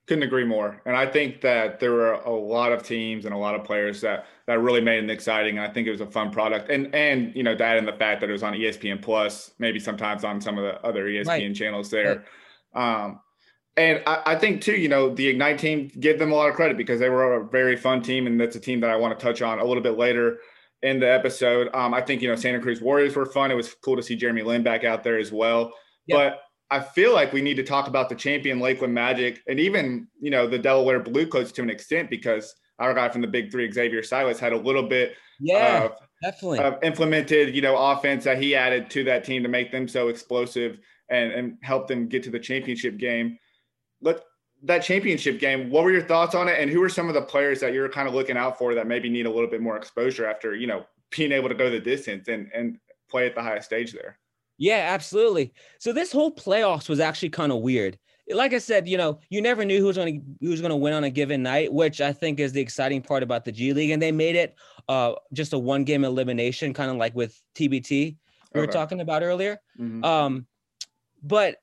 [0.08, 0.82] Couldn't agree more.
[0.86, 4.02] And I think that there were a lot of teams and a lot of players
[4.02, 5.60] that that really made it exciting.
[5.60, 6.72] And I think it was a fun product.
[6.72, 9.80] And and you know, that and the fact that it was on ESPN Plus, maybe
[9.80, 11.56] sometimes on some of the other ESPN right.
[11.56, 12.26] channels there.
[12.74, 13.04] Right.
[13.04, 13.20] Um,
[13.78, 16.56] and I, I, think too, you know, the Ignite team give them a lot of
[16.56, 19.18] credit because they were a very fun team, and that's a team that I want
[19.18, 20.40] to touch on a little bit later
[20.82, 21.70] in the episode.
[21.74, 23.52] Um, I think you know Santa Cruz Warriors were fun.
[23.52, 25.72] It was cool to see Jeremy Lin back out there as well.
[26.10, 26.40] But
[26.72, 30.32] I feel like we need to talk about the champion Lakeland Magic and even you
[30.32, 33.72] know the Delaware Blue Coats to an extent because our guy from the Big Three,
[33.72, 38.42] Xavier Silas, had a little bit yeah, of, definitely of implemented you know offense that
[38.42, 40.80] he added to that team to make them so explosive
[41.10, 43.38] and and help them get to the championship game
[44.02, 44.22] let
[44.64, 46.60] that championship game, what were your thoughts on it?
[46.60, 48.88] And who are some of the players that you're kind of looking out for that
[48.88, 51.80] maybe need a little bit more exposure after, you know, being able to go the
[51.80, 52.78] distance and, and
[53.10, 54.20] play at the highest stage there?
[54.60, 55.54] Yeah, absolutely.
[55.80, 57.98] So this whole playoffs was actually kind of weird.
[58.32, 60.70] Like I said, you know, you never knew who was going to who was going
[60.70, 63.52] to win on a given night, which I think is the exciting part about the
[63.52, 63.90] G League.
[63.90, 64.56] And they made it
[64.88, 68.18] uh, just a one game elimination, kind of like with TBT
[68.54, 68.68] we okay.
[68.68, 69.60] were talking about earlier.
[69.80, 70.04] Mm-hmm.
[70.04, 70.48] Um,
[71.22, 71.58] but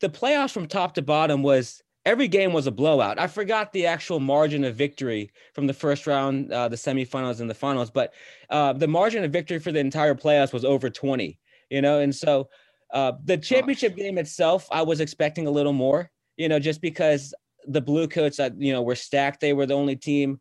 [0.00, 3.18] the playoffs from top to bottom was every game was a blowout.
[3.18, 7.50] I forgot the actual margin of victory from the first round, uh, the semifinals, and
[7.50, 8.14] the finals, but
[8.50, 11.38] uh, the margin of victory for the entire playoffs was over 20,
[11.70, 12.48] you know, and so
[12.92, 17.34] uh, the championship game itself, I was expecting a little more, you know, just because
[17.66, 19.40] the Blue Coats, uh, you know, were stacked.
[19.40, 20.40] They were the only team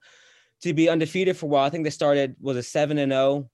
[0.61, 1.65] to be undefeated for a while.
[1.65, 3.49] I think they started was a seven and zero, oh,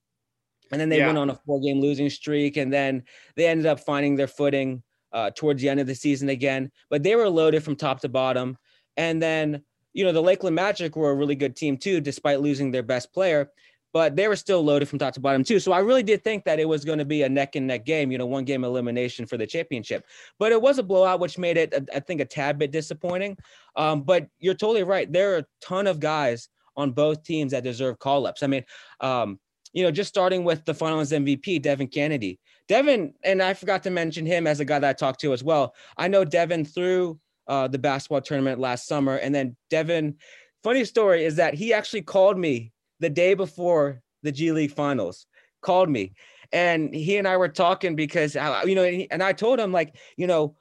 [0.71, 1.07] and then they yeah.
[1.07, 3.03] went on a four game losing streak, and then
[3.35, 4.83] they ended up finding their footing
[5.13, 6.71] uh, towards the end of the season again.
[6.89, 8.57] But they were loaded from top to bottom.
[8.97, 12.71] And then, you know, the Lakeland Magic were a really good team too, despite losing
[12.71, 13.51] their best player.
[13.93, 15.59] But they were still loaded from top to bottom too.
[15.59, 17.85] So I really did think that it was going to be a neck and neck
[17.85, 20.05] game, you know, one game elimination for the championship.
[20.39, 23.37] But it was a blowout, which made it, I think, a tad bit disappointing.
[23.75, 25.11] Um, but you're totally right.
[25.11, 28.41] There are a ton of guys on both teams that deserve call ups.
[28.41, 28.65] I mean,
[28.99, 29.39] um,
[29.73, 32.39] you know, just starting with the finals MVP, Devin Cannady.
[32.67, 35.43] Devin, and I forgot to mention him as a guy that I talked to as
[35.43, 35.75] well.
[35.97, 39.15] I know Devin through the basketball tournament last summer.
[39.15, 40.15] And then Devin,
[40.63, 42.71] funny story is that he actually called me
[43.03, 45.27] the day before the G League finals,
[45.61, 46.13] called me.
[46.53, 50.25] And he and I were talking because, you know, and I told him, like, you
[50.27, 50.55] know,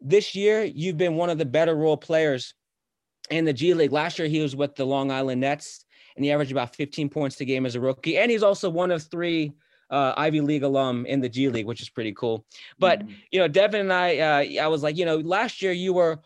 [0.00, 2.54] this year you've been one of the better role players
[3.30, 3.92] in the G League.
[3.92, 5.84] Last year he was with the Long Island Nets
[6.16, 8.18] and he averaged about 15 points a game as a rookie.
[8.18, 9.52] And he's also one of three
[9.90, 12.44] uh, Ivy League alum in the G League, which is pretty cool.
[12.78, 13.14] But Mhm.
[13.30, 16.20] you know, Devin and I, uh, I was like, you know, last year you were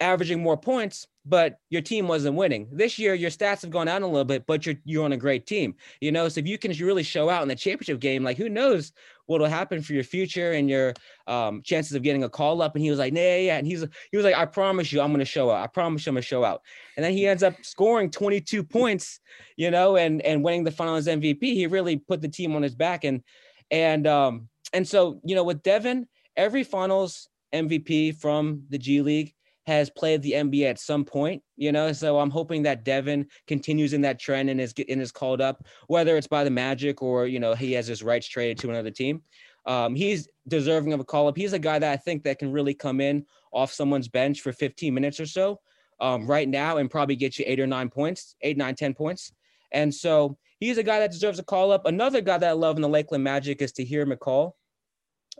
[0.00, 2.68] averaging more points, but your team wasn't winning.
[2.70, 5.16] This year, your stats have gone down a little bit, but you're you're on a
[5.16, 5.74] great team.
[6.00, 8.48] You know, so if you can really show out in the championship game, like who
[8.48, 8.92] knows
[9.26, 10.92] what will happen for your future and your
[11.26, 12.74] um, chances of getting a call up.
[12.74, 13.56] And he was like, nah, yeah.
[13.56, 15.62] And he's he was like, I promise you, I'm gonna show out.
[15.62, 16.62] I promise you, I'm gonna show out.
[16.96, 19.20] And then he ends up scoring 22 points,
[19.56, 21.40] you know, and and winning the finals MVP.
[21.40, 23.04] He really put the team on his back.
[23.04, 23.22] And
[23.70, 29.33] and um and so you know, with Devin, every finals MVP from the G League
[29.66, 31.92] has played the NBA at some point, you know.
[31.92, 35.64] So I'm hoping that Devin continues in that trend and is and is called up,
[35.86, 38.90] whether it's by the Magic or you know he has his rights traded to another
[38.90, 39.22] team.
[39.66, 41.36] Um, he's deserving of a call up.
[41.36, 44.52] He's a guy that I think that can really come in off someone's bench for
[44.52, 45.60] 15 minutes or so
[46.00, 49.32] um, right now and probably get you eight or nine points, eight, nine, ten points.
[49.72, 51.86] And so he's a guy that deserves a call up.
[51.86, 54.52] Another guy that I love in the Lakeland Magic is Tahjere McCall,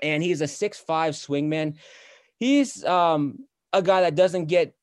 [0.02, 1.76] and he's a six-five swingman.
[2.38, 3.40] He's um,
[3.74, 4.74] a guy that doesn't get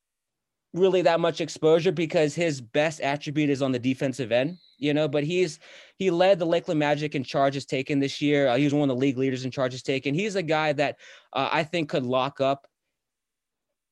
[0.74, 5.08] really that much exposure because his best attribute is on the defensive end, you know.
[5.08, 5.60] But he's
[5.98, 8.48] he led the Lakeland Magic in charges taken this year.
[8.48, 10.14] Uh, he was one of the league leaders in charges taken.
[10.14, 10.98] He's a guy that
[11.34, 12.68] uh, I think could lock up,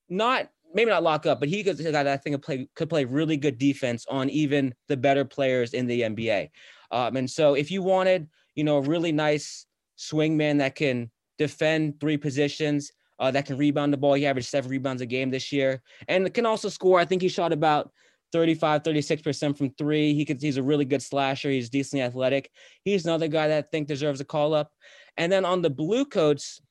[0.09, 2.69] not maybe not lock up, but he could a guy that I think could play
[2.75, 6.49] could play really good defense on even the better players in the NBA.
[6.91, 9.65] Um, and so if you wanted, you know, a really nice
[9.97, 14.13] swingman that can defend three positions uh, that can rebound the ball.
[14.13, 16.99] He averaged seven rebounds a game this year and can also score.
[16.99, 17.91] I think he shot about
[18.31, 20.13] 35, 36% from three.
[20.13, 21.49] He could, he's a really good slasher.
[21.49, 22.49] He's decently athletic.
[22.83, 24.71] He's another guy that I think deserves a call up.
[25.17, 26.61] And then on the blue coats,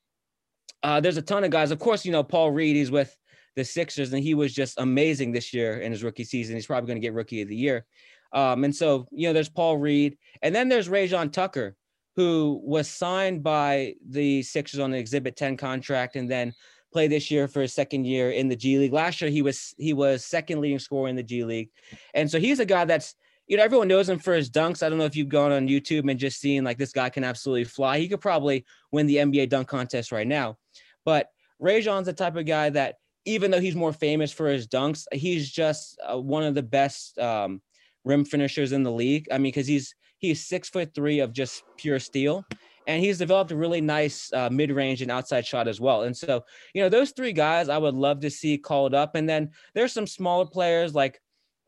[0.81, 1.71] uh, there's a ton of guys.
[1.71, 3.15] Of course, you know, Paul Reed, he's with
[3.55, 6.55] the Sixers and he was just amazing this year in his rookie season.
[6.55, 7.85] He's probably going to get rookie of the year.
[8.31, 11.75] Um, and so, you know, there's Paul Reed and then there's Rayjon Tucker,
[12.19, 16.53] who was signed by the Sixers on the Exhibit 10 contract and then
[16.91, 18.91] played this year for his second year in the G League.
[18.91, 21.69] Last year he was he was second leading scorer in the G League.
[22.13, 23.15] And so he's a guy that's
[23.47, 24.83] you know everyone knows him for his dunks.
[24.83, 27.23] I don't know if you've gone on YouTube and just seen like this guy can
[27.23, 27.99] absolutely fly.
[27.99, 30.57] He could probably win the NBA dunk contest right now.
[31.05, 31.29] But
[31.63, 35.49] Rayjon's the type of guy that even though he's more famous for his dunks, he's
[35.49, 37.61] just uh, one of the best um,
[38.03, 39.29] rim finishers in the league.
[39.31, 42.45] I mean, because he's he's six foot three of just pure steel,
[42.87, 46.03] and he's developed a really nice uh, mid range and outside shot as well.
[46.03, 49.15] And so, you know, those three guys I would love to see called up.
[49.15, 51.19] And then there's some smaller players like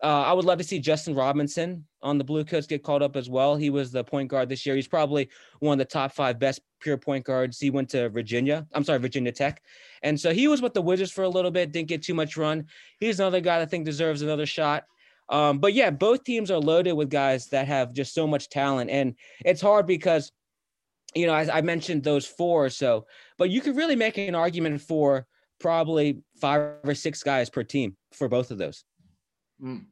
[0.03, 3.15] uh, I would love to see Justin Robinson on the Blue Coats get called up
[3.15, 3.55] as well.
[3.55, 4.75] He was the point guard this year.
[4.75, 7.59] He's probably one of the top five best pure point guards.
[7.59, 8.65] He went to Virginia.
[8.73, 9.61] I'm sorry, Virginia Tech.
[10.01, 12.35] And so he was with the Wizards for a little bit, didn't get too much
[12.35, 12.65] run.
[12.99, 14.85] He's another guy I think deserves another shot.
[15.29, 18.89] Um, but yeah, both teams are loaded with guys that have just so much talent.
[18.89, 20.31] And it's hard because,
[21.15, 23.05] you know, as I mentioned those four or so,
[23.37, 25.25] but you could really make an argument for
[25.59, 28.83] probably five or six guys per team for both of those.
[29.63, 29.85] Mm.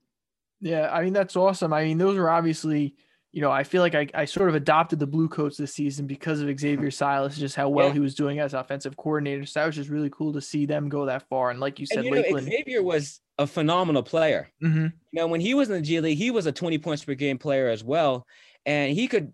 [0.61, 1.71] Yeah, I mean that's awesome.
[1.71, 2.95] I mean those are obviously,
[3.31, 6.05] you know, I feel like I, I sort of adopted the blue coats this season
[6.07, 7.93] because of Xavier Silas, just how well Yeah.
[7.93, 9.45] he was doing as offensive coordinator.
[9.45, 11.51] So that was just really cool to see them go that far.
[11.51, 12.47] And like you said, And you know, Lakeland.
[12.47, 14.52] Xavier was a phenomenal player.
[14.62, 14.93] Mhm.
[15.12, 17.15] You know, when he was in the G League, he was a 20 points per
[17.15, 18.28] game player as well.
[18.65, 19.34] And he could,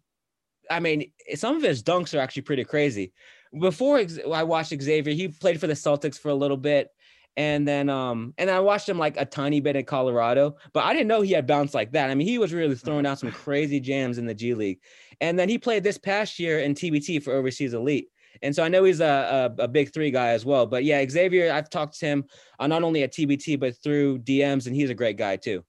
[0.70, 3.12] I mean, some of his dunks are actually pretty crazy.
[3.60, 6.90] Before I watched Xavier, he played for the Celtics for a little bit.
[7.38, 10.94] And then um, and I watched him like a tiny bit in Colorado, but I
[10.94, 12.10] didn't know he had bounced like that.
[12.10, 14.80] I mean, he was really throwing out some crazy jams in the G League.
[15.20, 18.08] And then he played this past year in TBT for Overseas Elite.
[18.42, 20.66] And so I know he's a, a, a big three guy as well.
[20.66, 22.26] But yeah, Xavier, I've talked to him
[22.60, 25.64] uh, not only at TBT, but through DMs, and he's a great guy too.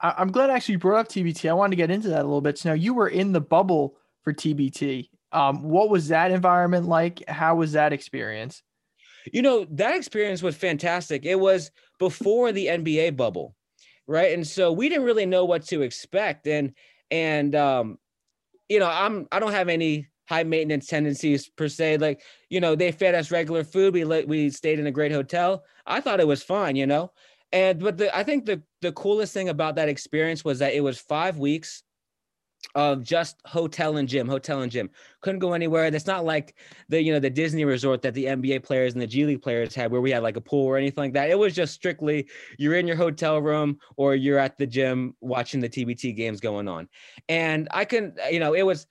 [0.00, 1.48] I'm glad actually you brought up TBT.
[1.48, 2.58] I wanted to get into that a little bit.
[2.58, 5.08] So now you were in the bubble for TBT.
[5.32, 7.26] Um, what was that environment like?
[7.28, 8.62] How was that experience?
[9.32, 11.24] You know, that experience was fantastic.
[11.24, 13.54] It was before the NBA bubble,
[14.06, 14.32] right?
[14.32, 16.46] And so we didn't really know what to expect.
[16.46, 16.74] And
[17.10, 17.98] and um,
[18.68, 21.98] you know, I'm I don't have any high maintenance tendencies per se.
[21.98, 23.94] Like, you know, they fed us regular food.
[23.94, 25.64] We let we stayed in a great hotel.
[25.86, 27.12] I thought it was fine, you know.
[27.52, 30.80] And but the I think the the coolest thing about that experience was that it
[30.80, 31.82] was five weeks
[32.74, 34.90] of just hotel and gym, hotel and gym.
[35.20, 35.90] Couldn't go anywhere.
[35.90, 36.56] That's not like
[36.88, 39.74] the you know the Disney resort that the NBA players and the G League players
[39.74, 41.30] had, where we had like a pool or anything like that.
[41.30, 45.60] It was just strictly you're in your hotel room or you're at the gym watching
[45.60, 46.88] the TBT games going on.
[47.28, 48.86] And I can, you know, it was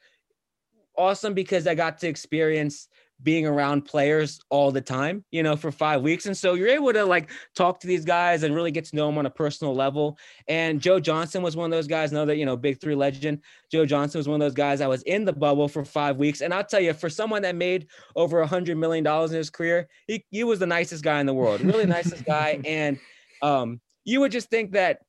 [0.97, 2.87] awesome because I got to experience
[3.23, 6.25] being around players all the time, you know, for five weeks.
[6.25, 9.07] And so you're able to like talk to these guys and really get to know
[9.07, 10.17] them on a personal level.
[10.47, 13.41] And Joe Johnson was one of those guys, another, you know, big three legend.
[13.71, 16.41] Joe Johnson was one of those guys I was in the bubble for five weeks.
[16.41, 19.49] And I'll tell you, for someone that made over a hundred million dollars in his
[19.49, 22.59] career, he, he was the nicest guy in the world, really nicest guy.
[22.65, 22.99] And
[23.41, 24.99] um, you would just think that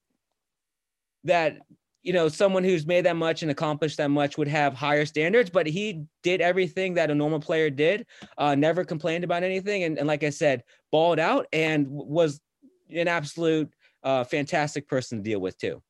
[1.24, 1.58] that
[2.06, 5.50] you know someone who's made that much and accomplished that much would have higher standards
[5.50, 8.06] but he did everything that a normal player did
[8.38, 12.40] uh, never complained about anything and, and like i said balled out and was
[12.90, 13.70] an absolute
[14.02, 15.82] uh, fantastic person to deal with too.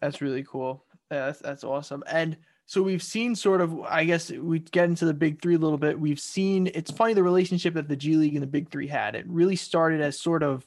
[0.00, 0.84] That's really cool.
[1.10, 2.02] Yeah, that's, that's awesome.
[2.08, 2.36] And
[2.66, 5.78] so we've seen sort of i guess we get into the big three a little
[5.78, 5.98] bit.
[5.98, 9.14] We've seen it's funny the relationship that the g league and the big three had.
[9.14, 10.66] It really started as sort of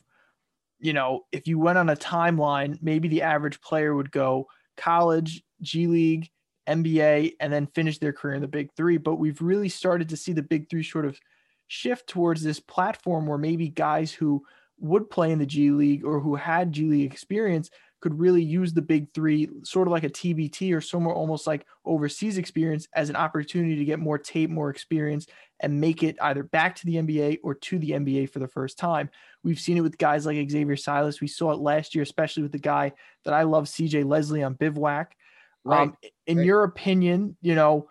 [0.80, 5.43] you know, if you went on a timeline, maybe the average player would go college,
[5.61, 6.30] G League,
[6.67, 8.97] NBA, and then finish their career in the big three.
[8.97, 11.19] But we've really started to see the big three sort of
[11.67, 14.43] shift towards this platform where maybe guys who
[14.80, 17.71] would play in the G League or who had G League experience
[18.02, 21.66] could really use the big three, sort of like a TBT or somewhere almost like
[21.86, 25.28] overseas experience, as an opportunity to get more tape, more experience,
[25.62, 28.78] and make it either back to the NBA or to the NBA for the first
[28.78, 29.10] time.
[29.43, 31.22] We've seen it with guys like Xavier Silas.
[31.22, 32.91] We saw it last year, especially with the guy
[33.26, 35.16] that I love, CJ Leslie on Bivouac.
[35.64, 35.82] Right.
[35.82, 36.45] Um, in right.
[36.45, 37.89] your opinion, you know,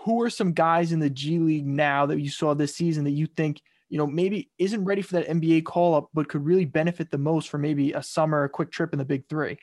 [0.00, 3.12] who are some guys in the G League now that you saw this season that
[3.12, 3.62] you think–
[3.94, 7.16] you know, maybe isn't ready for that NBA call up, but could really benefit the
[7.16, 9.56] most for maybe a summer, a quick trip in the big three?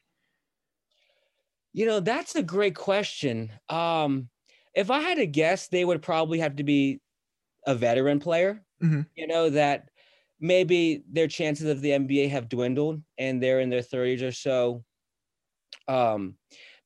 [1.73, 3.51] You know, that's a great question.
[3.67, 4.29] Um,
[4.73, 7.01] if I had to guess, they would probably have to be
[7.67, 9.01] a veteran player, mm-hmm.
[9.17, 9.89] you know, that
[10.39, 14.85] maybe their chances of the NBA have dwindled and they're in their 30s or so.
[15.89, 16.35] Um,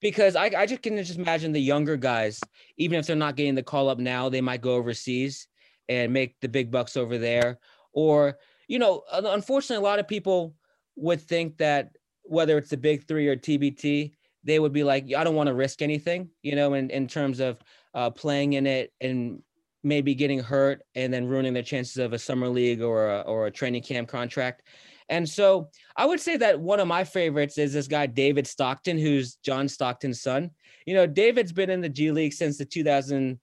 [0.02, 2.40] because I, I just can just imagine the younger guys,
[2.78, 5.48] even if they're not getting the call up now, they might go overseas
[5.90, 7.60] and make the big bucks over there.
[7.94, 10.56] Or, you know, unfortunately, a lot of people
[10.96, 14.14] would think that whether it's the big three or TBT,
[14.44, 17.40] they would be like, I don't want to risk anything, you know, in, in terms
[17.40, 17.60] of
[17.94, 19.42] uh, playing in it and
[19.84, 23.48] maybe getting hurt and then ruining their chances of a summer league or a, or
[23.48, 24.64] a training camp contract.
[25.10, 28.98] And so I would say that one of my favorites is this guy, David Stockton,
[28.98, 30.50] who's John Stockton's son.
[30.86, 33.40] You know, David's been in the G League since the 2000,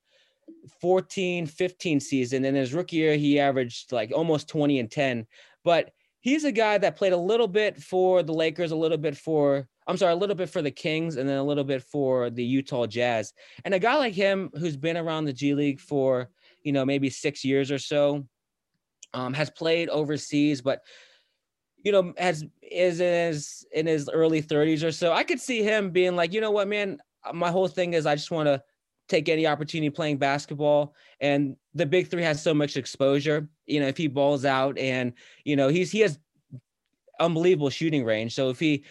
[0.81, 2.45] 14, 15 season.
[2.45, 5.27] And his rookie year, he averaged like almost 20 and 10.
[5.65, 5.91] But
[6.21, 9.67] he's a guy that played a little bit for the Lakers, a little bit for,
[9.87, 12.45] I'm sorry, a little bit for the Kings, and then a little bit for the
[12.45, 13.33] Utah Jazz.
[13.65, 16.31] And a guy like him who's been around the G League for,
[16.63, 18.27] you know, maybe six years or so,
[19.15, 20.81] um, has played overseas, but
[21.85, 25.13] you know, has is in his in his early 30s or so.
[25.13, 26.99] I could see him being like, you know what, man,
[27.35, 28.63] my whole thing is I just want to
[29.13, 30.95] take any opportunity playing basketball.
[31.21, 33.49] And the big three has so much exposure.
[33.67, 35.13] You know, if he balls out and,
[35.45, 36.19] you know, he's he has
[37.21, 38.35] unbelievable shooting range.
[38.35, 38.85] So if he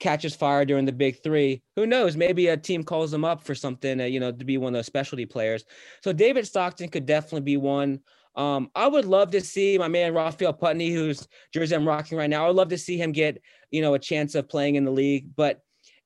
[0.00, 2.16] catches fire during the big three, who knows?
[2.16, 4.78] Maybe a team calls him up for something, uh, you know, to be one of
[4.78, 5.64] those specialty players.
[6.02, 8.00] So David Stockton could definitely be one.
[8.36, 12.30] Um, I would love to see my man Raphiael Putney, who's jersey I'm rocking right
[12.30, 12.44] now.
[12.44, 14.92] I would love to see him get, you know, a chance of playing in the
[14.92, 15.60] league, but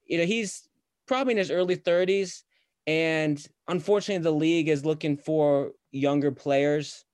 [0.07, 0.69] you know, he's
[1.07, 2.43] probably in his early 30s.
[2.87, 7.05] And unfortunately, the league is looking for younger players.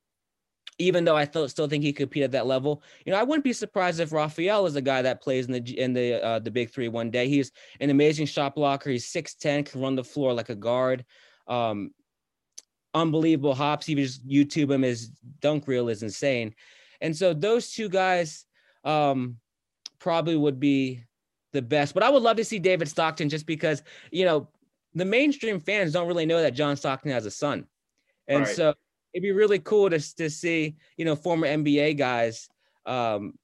[0.80, 3.24] Even though I th- still think he could compete at that level, you know, I
[3.24, 6.38] wouldn't be surprised if Raphiael is a guy that plays in the in the uh,
[6.38, 7.28] the big three one day.
[7.28, 7.50] He's
[7.80, 8.88] an amazing shot blocker.
[8.88, 11.04] He's six ten, can run the floor like a guard.
[11.48, 11.90] Um,
[12.94, 13.88] unbelievable hops.
[13.88, 15.08] Even just YouTube him, his
[15.40, 16.54] dunk reel is insane.
[17.00, 18.46] And so those two guys
[18.84, 19.38] um,
[19.98, 21.02] probably would be
[21.52, 21.92] the best.
[21.92, 24.48] But I would love to see David Stockton just because, you know,
[24.98, 27.66] the mainstream fans don't really know that John Stockton has a son.
[28.26, 28.54] And right.
[28.54, 28.74] so
[29.12, 32.48] it'd be really cool to, to see, you know, former NBA guys
[32.86, 33.34] um,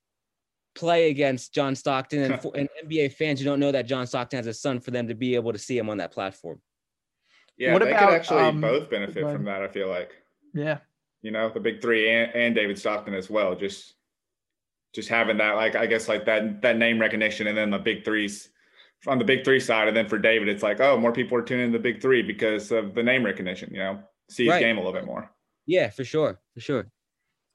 [0.75, 4.47] play against John Stockton and, and NBA fans who don't know that John Stockton has
[4.47, 6.61] a son for them to be able to see him on that platform.
[7.57, 10.13] Yeah, what they about, could actually um, both benefit from that, I feel like.
[10.53, 10.79] Yeah.
[11.23, 13.55] You know, the big three and, and David Stockton as well.
[13.55, 13.95] Just
[14.93, 18.05] just having that, like I guess like that that name recognition and then the big
[18.05, 18.51] threes
[19.07, 19.89] on the big three side.
[19.89, 22.23] And then for David, it's like, oh, more people are tuning in the big three
[22.23, 24.01] because of the name recognition, you know,
[24.31, 24.61] see his right.
[24.61, 25.31] game a little bit more.
[25.67, 26.41] Yeah, for sure.
[26.55, 26.87] For sure.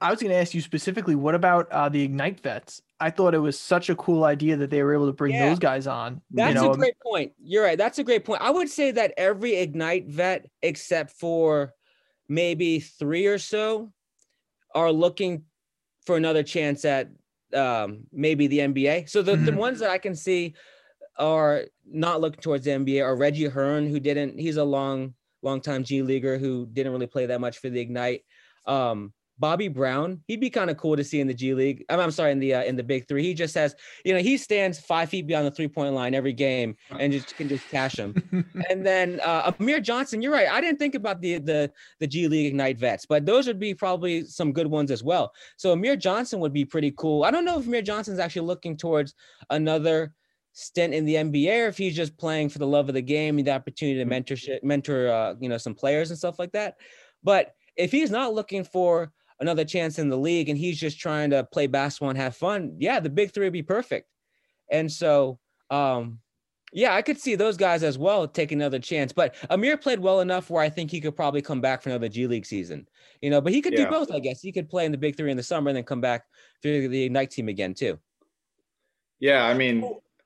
[0.01, 2.81] I was going to ask you specifically, what about uh, the Ignite vets?
[3.01, 5.49] I thought it was such a cool idea that they were able to bring yeah.
[5.49, 6.21] those guys on.
[6.31, 6.71] That's you know?
[6.71, 7.33] a great point.
[7.41, 7.77] You're right.
[7.77, 8.41] That's a great point.
[8.41, 11.73] I would say that every Ignite vet, except for
[12.29, 13.91] maybe three or so,
[14.73, 15.43] are looking
[16.05, 17.09] for another chance at
[17.53, 19.09] um, maybe the NBA.
[19.09, 19.45] So the, mm-hmm.
[19.45, 20.55] the ones that I can see
[21.19, 25.61] are not looking towards the NBA or Reggie Hearn, who didn't, he's a long, long
[25.61, 28.23] time G leaguer who didn't really play that much for the Ignite.
[28.65, 31.85] um, Bobby Brown, he'd be kind of cool to see in the G League.
[31.89, 33.23] I'm, I'm sorry, in the uh, in the Big Three.
[33.23, 36.33] He just has, you know, he stands five feet beyond the three point line every
[36.33, 38.13] game and just can just cash them.
[38.69, 40.49] and then uh, Amir Johnson, you're right.
[40.49, 43.73] I didn't think about the the the G League Ignite vets, but those would be
[43.73, 45.31] probably some good ones as well.
[45.55, 47.23] So Amir Johnson would be pretty cool.
[47.23, 49.15] I don't know if Amir Johnson's actually looking towards
[49.49, 50.13] another
[50.53, 53.37] stint in the NBA or if he's just playing for the love of the game,
[53.37, 56.75] and the opportunity to mentor mentor uh, you know some players and stuff like that.
[57.23, 61.29] But if he's not looking for another chance in the league and he's just trying
[61.29, 64.07] to play basketball and have fun, yeah, the big three would be perfect.
[64.69, 65.39] And so,
[65.69, 66.19] um,
[66.71, 69.11] yeah, I could see those guys as well take another chance.
[69.11, 72.09] But Amir played well enough where I think he could probably come back for another
[72.09, 72.87] G League season.
[73.21, 73.85] You know, but he could yeah.
[73.85, 74.41] do both, I guess.
[74.41, 76.23] He could play in the big three in the summer and then come back
[76.63, 77.97] to the Ignite team again too.
[79.19, 79.83] Yeah, I mean,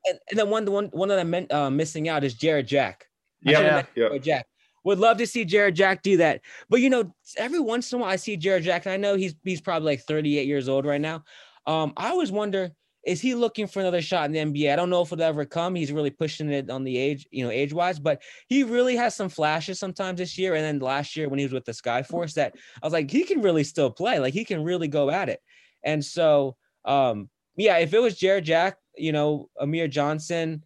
[0.07, 3.07] and, and then one, the one, one that I'm uh, missing out is Jarrett Jack.
[3.41, 4.17] Yeah, yeah.
[4.17, 4.47] Jack.
[4.85, 6.41] Would love to see Jarrett Jack do that.
[6.69, 9.15] But you know, every once in a while I see Jarrett Jack, and I know
[9.15, 11.23] he's he's probably like 38 years old right now.
[11.65, 12.71] Um, I always wonder,
[13.05, 14.71] is he looking for another shot in the NBA?
[14.71, 15.75] I don't know if it'll ever come.
[15.75, 19.29] He's really pushing it on the age, you know, age-wise, but he really has some
[19.29, 20.55] flashes sometimes this year.
[20.55, 23.23] And then last year when he was with the Skyforce, that I was like, he
[23.23, 24.19] can really still play.
[24.19, 25.41] Like he can really go at it.
[25.83, 30.63] And so um, yeah, if it was Jarrett Jack, you know, Amir Johnson,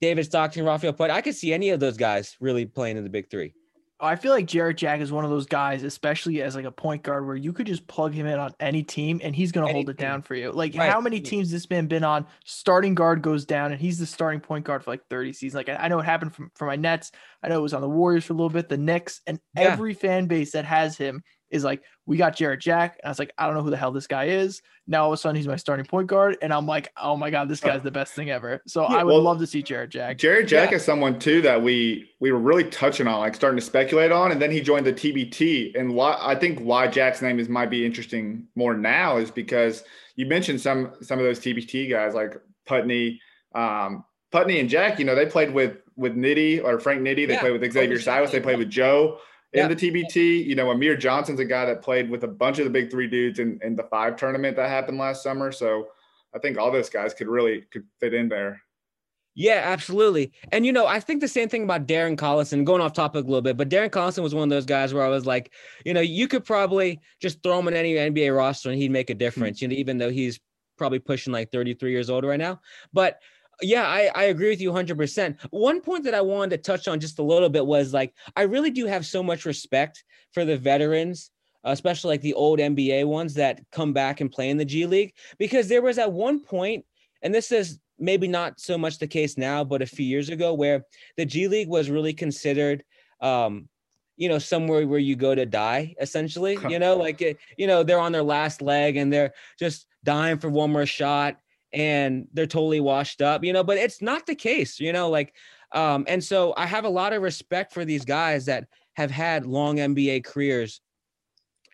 [0.00, 1.10] David Stockton, Rafael Putt.
[1.10, 3.54] I could see any of those guys really playing in the big three.
[3.98, 7.02] I feel like Jarrett Jack is one of those guys, especially as like a point
[7.02, 9.72] guard, where you could just plug him in on any team and he's going to
[9.72, 10.52] hold it down for you.
[10.52, 10.90] Like right.
[10.90, 12.26] how many teams this man been on?
[12.44, 15.54] Starting guard goes down and he's the starting point guard for like 30 seasons.
[15.54, 17.10] Like I, I know it happened from for my Nets.
[17.42, 19.62] I know it was on the Warriors for a little bit, the Knicks, and yeah.
[19.62, 22.98] every fan base that has him is like, we got Jarrett Jack.
[23.02, 24.62] And I was like, I don't know who the hell this guy is.
[24.86, 26.36] Now all of a sudden he's my starting point guard.
[26.40, 28.62] And I'm like, oh my God, this guy's the best thing ever.
[28.66, 30.18] So yeah, I would well, love to see Jarrett Jack.
[30.18, 30.76] Jarrett Jack yeah.
[30.76, 34.30] is someone too that we we were really touching on, like starting to speculate on.
[34.32, 35.78] And then he joined the TBT.
[35.78, 39.82] And why I think why Jack's name is might be interesting more now is because
[40.14, 42.36] you mentioned some some of those TBT guys like
[42.66, 43.20] Putney,
[43.54, 47.34] um, Putney and Jack, you know, they played with with Nitty or Frank Nitty, they
[47.34, 47.40] yeah.
[47.40, 49.18] played with Xavier Silas, they played with Joe
[49.56, 50.44] in the TBT.
[50.44, 53.06] You know, Amir Johnson's a guy that played with a bunch of the big three
[53.06, 55.52] dudes in, in the five tournament that happened last summer.
[55.52, 55.88] So
[56.34, 58.60] I think all those guys could really could fit in there.
[59.38, 60.32] Yeah, absolutely.
[60.50, 63.26] And you know, I think the same thing about Darren Collison, going off topic a
[63.26, 65.52] little bit, but Darren Collison was one of those guys where I was like,
[65.84, 69.10] you know, you could probably just throw him in any NBA roster and he'd make
[69.10, 69.70] a difference, mm-hmm.
[69.72, 70.40] you know, even though he's
[70.78, 72.60] probably pushing like 33 years old right now.
[72.94, 73.20] But
[73.62, 75.36] yeah, I, I agree with you 100%.
[75.50, 78.42] One point that I wanted to touch on just a little bit was like, I
[78.42, 81.30] really do have so much respect for the veterans,
[81.64, 85.14] especially like the old NBA ones that come back and play in the G League,
[85.38, 86.84] because there was at one point,
[87.22, 90.52] and this is maybe not so much the case now, but a few years ago,
[90.52, 90.84] where
[91.16, 92.84] the G League was really considered,
[93.22, 93.68] um,
[94.18, 96.58] you know, somewhere where you go to die, essentially.
[96.68, 100.38] You know, like, it, you know, they're on their last leg and they're just dying
[100.38, 101.38] for one more shot
[101.76, 105.34] and they're totally washed up, you know, but it's not the case, you know, like,
[105.72, 109.44] um, and so I have a lot of respect for these guys that have had
[109.44, 110.80] long NBA careers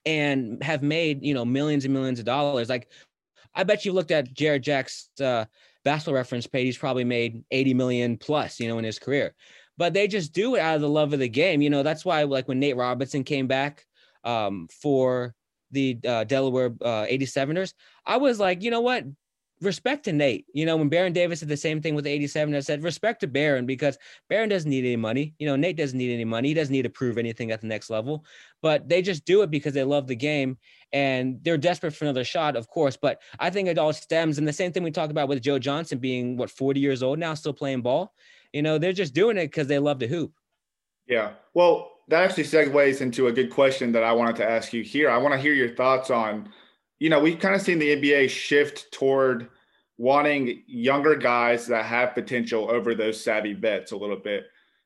[0.05, 2.69] and have made, you know, millions and millions of dollars.
[2.69, 2.91] Like,
[3.55, 5.45] I bet you looked at Jarrett Jack's uh,
[5.85, 9.37] basketball reference page, he's probably made 80 million plus, you know, in his career.
[9.79, 11.63] But they just do it out of the love of the game.
[11.63, 13.87] You know, that's why, like, when Nate Robinson came back
[14.25, 15.33] um, for
[15.71, 17.73] the uh, Delaware uh, 87ers,
[18.05, 19.05] I was like, you know what?
[19.63, 20.47] Respect to Nate.
[20.53, 23.27] You know, when Baron Davis did the same thing with 87, I said respect to
[23.27, 23.99] Baron because
[24.29, 25.35] Baron doesn't need any money.
[25.39, 26.49] You know, Nate doesn't need any money.
[26.49, 28.25] He doesn't need to prove anything at the next level,
[28.61, 30.59] but they just do it because they love the game
[30.93, 32.97] and they're desperate for another shot, of course.
[32.97, 35.59] But I think it all stems and the same thing we talked about with Joe
[35.59, 38.13] Johnson being what 40 years old now, still playing ball.
[38.53, 40.33] You know, they're just doing it because they love to hoop.
[41.07, 41.33] Yeah.
[41.55, 45.11] Well, that actually segues into a good question that I wanted to ask you here.
[45.11, 46.51] I want to hear your thoughts on
[47.03, 49.49] you know, we've kind of seen the NBA shift toward
[49.99, 54.45] wanting younger guys that have potential over those savvy vets a little bit.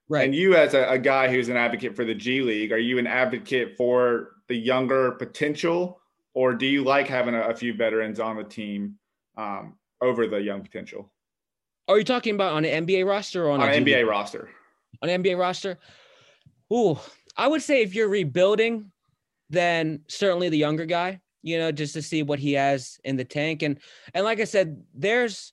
[0.08, 0.24] Right.
[0.24, 2.98] And you, as a, a, guy who's an advocate for the G League, are you
[2.98, 6.00] an advocate for the younger potential,
[6.32, 8.96] or do you like having a, a few veterans on the team
[9.36, 11.12] um, over the young potential?
[11.86, 14.48] Are you talking about on an NBA roster or on, on an NBA roster?
[15.02, 15.76] On an NBA roster,
[16.72, 16.98] ooh,
[17.36, 18.90] I would say if you're rebuilding,
[19.50, 23.24] then certainly the younger guy you know, just to see what he has in the
[23.24, 23.62] tank.
[23.62, 23.78] And
[24.14, 25.53] and like I said, there's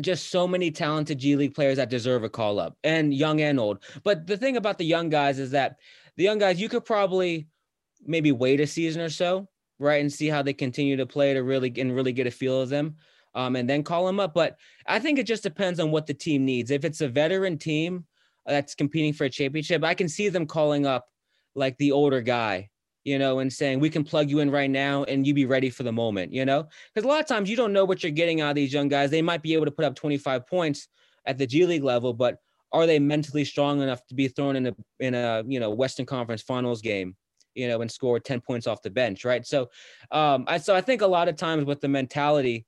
[0.00, 3.60] just so many talented G League players that deserve a call up, and young and
[3.60, 3.84] old.
[4.02, 5.76] But the thing about the young guys is that
[6.16, 7.46] the young guys, you could probably
[8.04, 11.44] maybe wait a season or so, right, and see how they continue to play to
[11.44, 12.96] really and really get a feel of them,
[13.36, 14.34] um, and then call them up.
[14.34, 14.56] But
[14.88, 16.72] I think it just depends on what the team needs.
[16.72, 18.06] If it's a veteran team
[18.44, 21.06] that's competing for a championship, I can see them calling up
[21.54, 22.70] like the older guy
[23.04, 25.70] you know, and saying we can plug you in right now and you be ready
[25.70, 28.12] for the moment, you know, because a lot of times you don't know what you're
[28.12, 29.10] getting out of these young guys.
[29.10, 30.88] They might be able to put up 25 points
[31.26, 32.38] at the G League level, but
[32.72, 36.06] are they mentally strong enough to be thrown in a in a you know Western
[36.06, 37.16] Conference Finals game,
[37.54, 39.46] you know, and score 10 points off the bench, right?
[39.46, 39.70] So,
[40.10, 42.66] um, I so I think a lot of times with the mentality,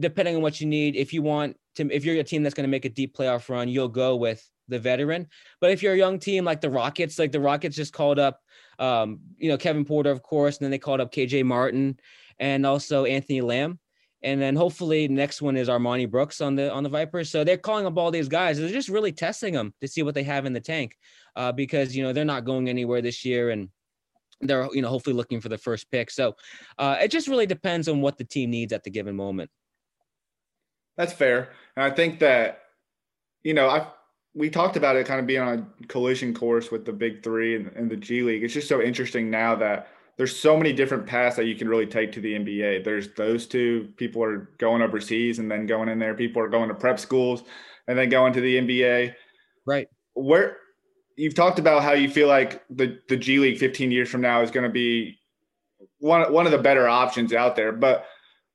[0.00, 2.64] depending on what you need, if you want to, if you're a team that's going
[2.64, 5.28] to make a deep playoff run, you'll go with the veteran.
[5.60, 8.40] But if you're a young team like the Rockets, like the Rockets just called up,
[8.78, 11.98] um, you know, Kevin Porter, of course, and then they called up KJ Martin
[12.38, 13.78] and also Anthony Lamb.
[14.22, 17.30] And then hopefully next one is Armoni Brooks on the on the Vipers.
[17.30, 18.58] So they're calling up all these guys.
[18.58, 20.96] They're just really testing them to see what they have in the tank,
[21.36, 23.68] uh, because you know they're not going anywhere this year, and
[24.40, 26.10] they're you know hopefully looking for the first pick.
[26.10, 26.34] So
[26.78, 29.50] uh, it just really depends on what the team needs at the given moment.
[30.96, 32.62] That's fair, and I think that
[33.44, 33.86] you know I
[34.36, 37.56] we talked about it kind of being on a collision course with the big three
[37.56, 38.44] and, and, the G League.
[38.44, 41.86] It's just so interesting now that there's so many different paths that you can really
[41.86, 42.84] take to the NBA.
[42.84, 46.14] There's those two people are going overseas and then going in there.
[46.14, 47.44] People are going to prep schools
[47.88, 49.14] and then going to the NBA.
[49.64, 49.88] Right.
[50.12, 50.58] Where
[51.16, 54.42] you've talked about how you feel like the, the G League 15 years from now
[54.42, 55.18] is going to be
[55.98, 57.72] one, one of the better options out there.
[57.72, 58.04] But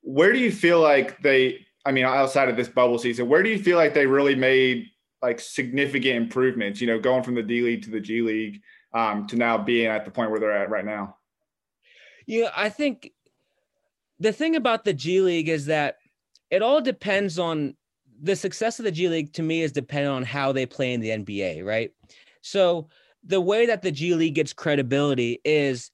[0.01, 3.49] where do you feel like they, I mean, outside of this bubble season, where do
[3.49, 4.85] you feel like they really made
[5.21, 8.61] like significant improvements, you know, going from the D League to the G League
[8.93, 11.17] um, to now being at the point where they're at right now?
[12.25, 13.11] Yeah, I think
[14.19, 15.97] the thing about the G League is that
[16.49, 17.75] it all depends on
[18.21, 21.01] the success of the G League to me is dependent on how they play in
[21.01, 21.91] the NBA, right?
[22.41, 22.89] So
[23.23, 25.90] the way that the G League gets credibility is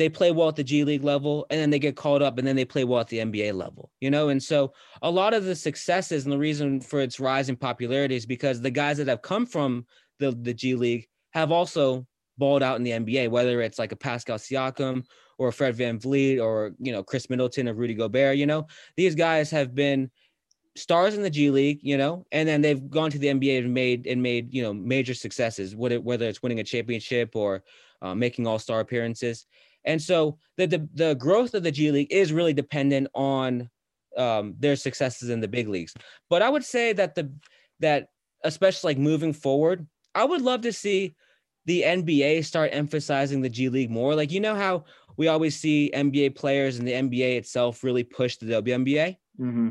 [0.00, 2.46] they play well at the G League level and then they get called up and
[2.46, 4.30] then they play well at the NBA level, you know?
[4.30, 4.72] And so
[5.02, 8.60] a lot of the successes and the reason for its rise in popularity is because
[8.60, 9.86] the guys that have come from
[10.18, 12.06] the, the G League have also
[12.38, 15.04] balled out in the NBA, whether it's like a Pascal Siakam
[15.38, 19.50] or Fred VanVleet or, you know, Khris Middleton or Rudy Gobert, you know, these guys
[19.50, 20.10] have been
[20.76, 23.74] stars in the G League, you know, and then they've gone to the NBA and
[23.74, 27.62] made and made you know major successes, whether it's winning a championship or
[28.02, 29.46] uh, making All Star appearances.
[29.84, 33.70] And so the, the, the growth of the G League is really dependent on
[34.16, 35.94] um, their successes in the big leagues.
[36.28, 37.32] But I would say that the
[37.80, 38.08] that
[38.44, 41.14] especially like moving forward, I would love to see
[41.66, 44.14] the NBA start emphasizing the G League more.
[44.14, 44.84] Like you know how
[45.16, 49.16] we always see NBA players and the NBA itself really push the WNBA.
[49.38, 49.70] Mm-hmm.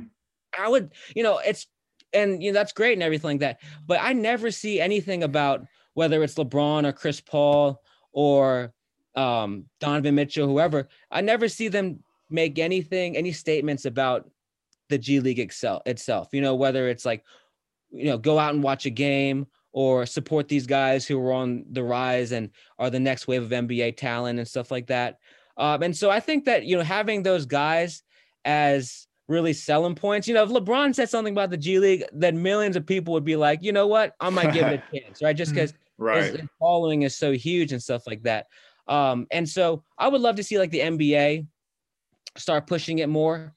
[0.57, 1.68] I would, you know, it's
[2.14, 3.60] and you know that's great and everything like that.
[3.86, 7.82] But I never see anything about whether it's LeBron or Chris Paul
[8.12, 8.74] or
[9.16, 14.30] um, Donovan Mitchell, whoever, I never see them make anything, any statements about
[14.89, 16.30] the G League excel, itself.
[16.32, 17.24] You know, whether it's like,
[17.91, 21.66] you know, go out and watch a game or support these guys who are on
[21.72, 25.20] the rise and are the next wave of NBA talent and stuff like that.
[25.57, 28.03] Um, and so I think that, you know, having those guys
[28.45, 32.41] as really selling points, you know, if LeBron said something about the G League, then
[32.41, 35.22] millions of people would be like, you know what, I might give it a chance,
[35.22, 35.36] right?
[35.36, 36.24] Just because right.
[36.24, 38.47] his, his following is so huge and stuff like that.
[38.89, 41.47] Um, and so I would love to see like the NBA
[42.37, 43.53] start pushing it more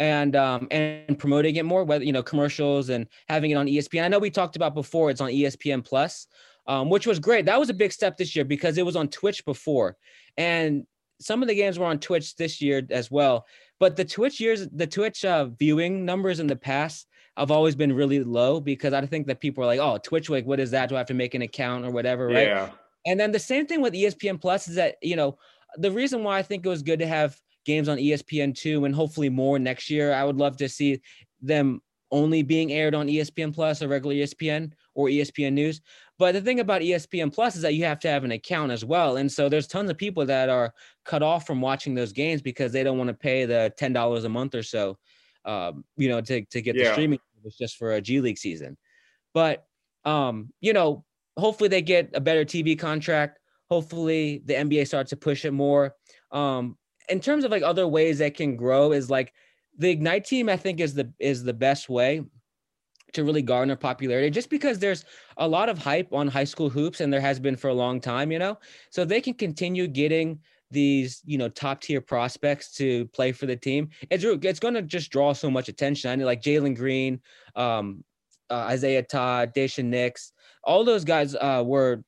[0.00, 4.02] and um and promoting it more whether you know commercials and having it on espn
[4.02, 6.26] i know we talked about before it's on espn plus
[6.66, 7.46] um, which was great.
[7.46, 9.96] That was a big step this year because it was on twitch before.
[10.36, 10.86] And
[11.20, 13.46] some of the games were on twitch this year as well.
[13.80, 17.06] But the twitch years the twitch uh, viewing numbers in the past
[17.36, 20.46] have always been really low because i think that people are like oh twitch like
[20.46, 20.88] what is that?
[20.88, 22.46] Do i have to make an account or whatever right?
[22.46, 22.70] Yeah.
[23.06, 25.38] And then the same thing with ESPN Plus is that, you know,
[25.76, 29.28] the reason why I think it was good to have games on ESPN2 and hopefully
[29.28, 31.00] more next year, I would love to see
[31.40, 31.80] them
[32.10, 35.80] only being aired on ESPN Plus or regular ESPN or ESPN News.
[36.18, 38.84] But the thing about ESPN Plus is that you have to have an account as
[38.84, 39.16] well.
[39.16, 40.72] And so there's tons of people that are
[41.04, 44.28] cut off from watching those games because they don't want to pay the $10 a
[44.28, 44.96] month or so,
[45.44, 46.84] um, you know, to, to get yeah.
[46.84, 47.18] the streaming
[47.58, 48.76] just for a G League season.
[49.32, 49.66] But,
[50.04, 51.04] um, you know,
[51.36, 53.38] hopefully they get a better TV contract.
[53.70, 55.94] Hopefully the NBA starts to push it more.
[56.30, 56.76] Um,
[57.08, 59.32] in terms of like other ways that can grow is like
[59.78, 62.22] the Ignite team, I think is the is the best way
[63.12, 65.04] to really garner popularity just because there's
[65.36, 68.00] a lot of hype on high school hoops and there has been for a long
[68.00, 68.58] time, you know.
[68.90, 73.56] So they can continue getting these, you know, top tier prospects to play for the
[73.56, 73.90] team.
[74.10, 76.10] It's it's going to just draw so much attention.
[76.10, 77.20] I know like Jalen Green,
[77.56, 78.04] um,
[78.50, 80.32] uh, Isaiah Todd, Daishen Nix,
[80.66, 82.02] all those guys uh, were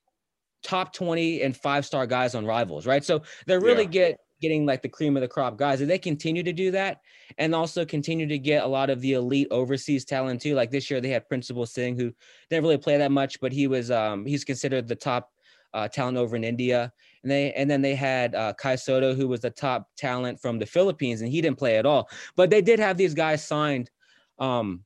[0.62, 3.04] top 20 and five star guys on rivals, right?
[3.04, 3.90] So they're really yeah.
[3.90, 5.80] get getting like the cream of the crop guys.
[5.80, 7.00] And they continue to do that
[7.38, 10.54] and also continue to get a lot of the elite overseas talent too.
[10.54, 12.12] Like this year they had Princepal Singh who
[12.50, 15.30] didn't really play that much, but he was um he's considered the top
[15.74, 16.92] uh, talent over in India.
[17.22, 20.58] And they and then they had uh, Kai Sotto, who was the top talent from
[20.58, 22.08] the Philippines, and he didn't play at all.
[22.36, 23.90] But they did have these guys signed.
[24.38, 24.84] Um,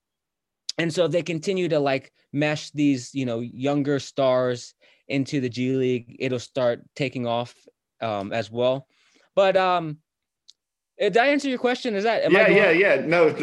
[0.80, 4.74] and so if they continue to like mesh these, you know, younger stars
[5.08, 7.54] into the G League, it'll start taking off
[8.00, 8.86] um, as well.
[9.34, 9.98] But um,
[10.98, 11.94] uh, did I answer your question?
[11.94, 12.32] Is that?
[12.32, 13.02] yeah, yeah, yeah.
[13.04, 13.28] No,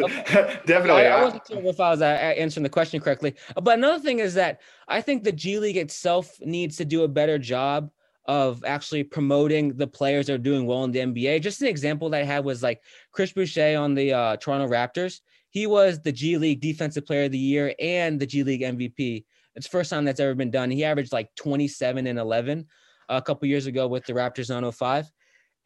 [0.65, 1.05] definitely.
[1.05, 3.35] I, I, wasn't sure if I was uh, answering the question correctly.
[3.61, 7.07] But another thing is that I think the G League itself needs to do a
[7.07, 7.91] better job
[8.25, 11.41] of actually promoting the players that are doing well in the NBA.
[11.43, 12.81] Just an example that I had was like
[13.11, 15.21] Chris Boucher on the uh, Toronto Raptors.
[15.57, 19.25] He was the G League Defensive Player of the Year and the G League MVP.
[19.55, 20.69] It's first time that's ever been done.
[20.69, 22.67] He averaged like 27 and 11
[23.09, 25.11] uh, a couple years ago with the Raptors 905.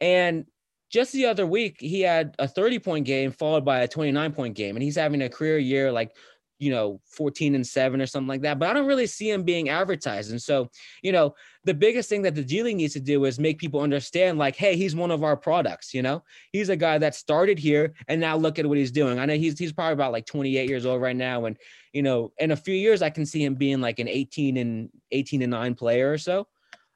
[0.00, 0.46] And
[0.90, 4.56] just the other week, he had a 30 point game followed by a 29 point
[4.56, 6.16] game, and he's having a career year like,
[6.62, 8.60] you know, 14 and seven or something like that.
[8.60, 10.30] But I don't really see him being advertised.
[10.30, 10.70] And so,
[11.02, 11.34] you know,
[11.64, 14.54] the biggest thing that the G League needs to do is make people understand, like,
[14.54, 15.92] hey, he's one of our products.
[15.92, 19.18] You know, he's a guy that started here, and now look at what he's doing.
[19.18, 21.58] I know he's he's probably about like 28 years old right now, and
[21.92, 24.88] you know, in a few years, I can see him being like an 18 and
[25.10, 26.46] 18 and nine player or so.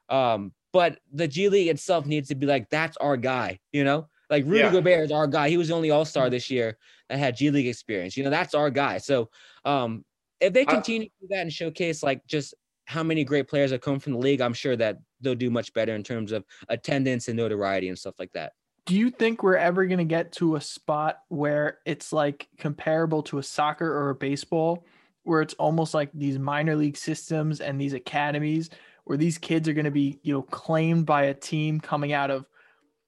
[0.07, 4.07] Um, but the G League itself needs to be like, that's our guy, you know?
[4.29, 4.71] Like Rudy yeah.
[4.71, 5.49] Gobert is our guy.
[5.49, 6.31] He was the only All Star mm-hmm.
[6.31, 6.77] this year
[7.09, 8.17] that had G League experience.
[8.17, 8.97] You know, that's our guy.
[8.97, 9.29] So,
[9.65, 10.03] um,
[10.39, 12.53] if they continue I, to do that and showcase like just
[12.85, 15.73] how many great players have come from the league, I'm sure that they'll do much
[15.73, 18.53] better in terms of attendance and notoriety and stuff like that.
[18.85, 23.21] Do you think we're ever going to get to a spot where it's like comparable
[23.23, 24.85] to a soccer or a baseball,
[25.23, 28.69] where it's almost like these minor league systems and these academies
[29.03, 32.31] where these kids are going to be, you know, claimed by a team coming out
[32.31, 32.45] of,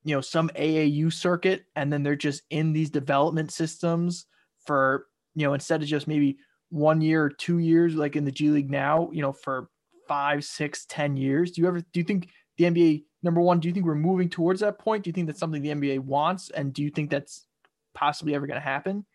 [0.03, 4.25] you know, some AAU circuit, and then they're just in these development systems
[4.65, 6.37] for, you know, instead of just maybe
[6.69, 9.69] one year or two years, like in the G League now, you know, for
[10.07, 11.51] five, six, ten years.
[11.51, 13.59] Do you ever do you think the NBA number one?
[13.59, 15.03] Do you think we're moving towards that point?
[15.03, 17.45] Do you think that's something the NBA wants, and do you think that's
[17.93, 19.05] possibly ever going to happen?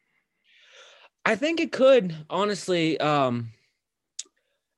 [1.25, 2.99] I think it could, honestly.
[3.01, 3.51] Um,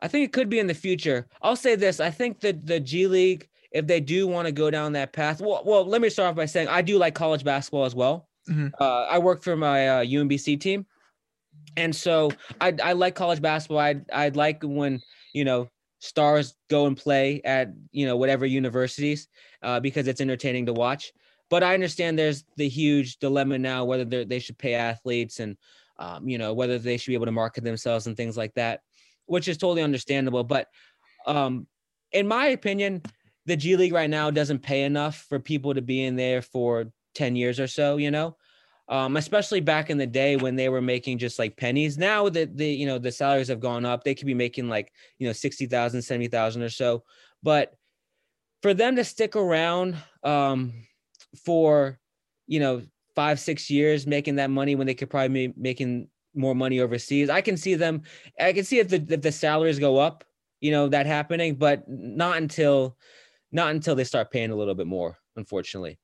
[0.01, 1.29] I think it could be in the future.
[1.43, 4.71] I'll say this: I think that the G League, if they do want to go
[4.71, 7.45] down that path, well, well, let me start off by saying I do like college
[7.45, 8.29] basketball as well.
[8.49, 8.69] Mm-hmm.
[8.81, 10.87] Uh, I work for my uh, UMBC team,
[11.77, 13.79] and so I, I like college basketball.
[13.79, 15.01] I I like when
[15.33, 15.69] you know
[15.99, 19.29] stars go and play at you know whatever universities
[19.63, 21.13] uh, because it's entertaining to watch.
[21.49, 25.57] But I understand there's the huge dilemma now whether they should pay athletes and
[25.99, 28.81] um, you know whether they should be able to market themselves and things like that
[29.27, 30.45] which is totally understandable.
[30.45, 30.69] But
[31.27, 31.67] um,
[32.13, 33.03] in my opinion,
[33.47, 36.87] the G League right now doesn't pay enough for people to be in there for
[37.15, 38.37] 10 years or so, you know?
[38.89, 41.99] Um, especially back in the day when they were making just like pennies.
[41.99, 44.93] Now that the you know the salaries have gone up, they could be making like
[45.19, 47.03] you know 60,000, 70,000 or so.
[47.43, 47.75] But
[48.63, 50.73] for them to stick around um,
[51.45, 51.99] for
[52.47, 52.83] you know
[53.17, 57.29] five, six years making that money when they could probably be making more money overseas.
[57.29, 58.03] I can see them.
[58.39, 60.23] I can see if the if the salaries go up,
[60.61, 62.97] you know, that happening, but not until
[63.57, 65.17] not until they start paying a little bit more.
[65.35, 65.99] Unfortunately.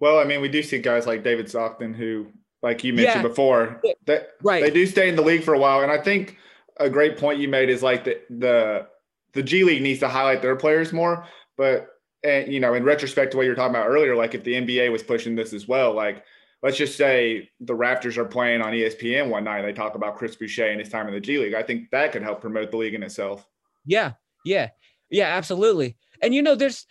[0.00, 2.26] Well, I mean, we do see guys like David Stockton who,
[2.62, 3.28] like you mentioned yeah.
[3.28, 4.62] before, that right.
[4.62, 6.36] they do stay in the league for a while, and I think
[6.78, 8.86] a great point you made is like the the
[9.32, 11.88] the G League needs to highlight their players more, but
[12.24, 14.54] and you know, in retrospect to what you were talking about earlier, like if the
[14.54, 16.24] NBA was pushing this as well, like
[16.62, 19.62] let's just say the Raptors are playing on ESPN one night.
[19.62, 21.54] They talk about Chris Boucher and his time in the G League.
[21.54, 23.46] I think that could help promote the league in itself.
[23.84, 24.12] Yeah,
[24.44, 24.68] yeah,
[25.10, 25.96] yeah, absolutely.
[26.22, 26.86] And you know, there's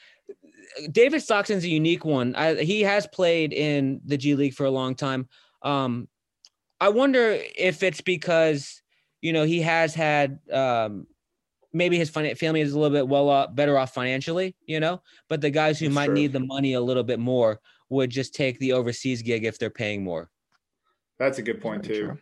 [0.92, 2.36] David Stockton's a unique one.
[2.36, 5.28] I, he has played in the G League for a long time.
[5.62, 6.08] Um,
[6.80, 8.82] I wonder if it's because
[9.22, 11.08] you know he has had um,
[11.74, 15.42] maybe his family is a little bit well off, better off financially, you know, but
[15.42, 16.16] the guys who That's might true.
[16.16, 17.60] need the money a little bit more
[17.90, 20.30] would just take the overseas gig if they're paying more.
[21.20, 22.06] That's a good point Very too.
[22.06, 22.18] True.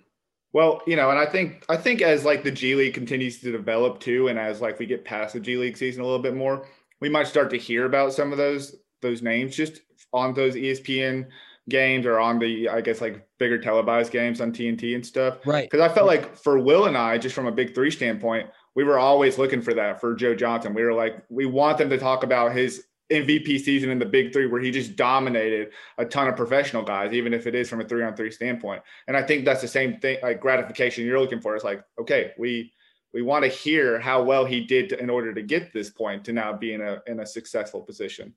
[0.56, 3.52] Well, you know, and I think I think as like the G League continues to
[3.52, 6.34] develop too, and as like we get past the G League season a little bit
[6.34, 6.66] more,
[7.02, 9.82] we might start to hear about some of those those names just
[10.14, 11.28] on those ESPN
[11.68, 15.40] games or on the I guess like bigger televised games on TNT and stuff.
[15.46, 15.70] Right.
[15.70, 18.86] Because I felt like for Will and I, just from a big three standpoint, we
[18.86, 20.74] were always looking for that for Joe Johnson.
[20.74, 24.34] We were like, we want them to talk about his MVP season in the big
[24.34, 27.82] three where he just dominated a ton of professional guys, even if it is from
[27.82, 28.82] a three on three standpoint.
[29.08, 31.56] And I think that's the same thing, like gratification you're looking for.
[31.56, 32.74] It's like, okay, we
[33.14, 36.34] we want to hear how well he did in order to get this point to
[36.34, 38.34] now be in a in a successful position.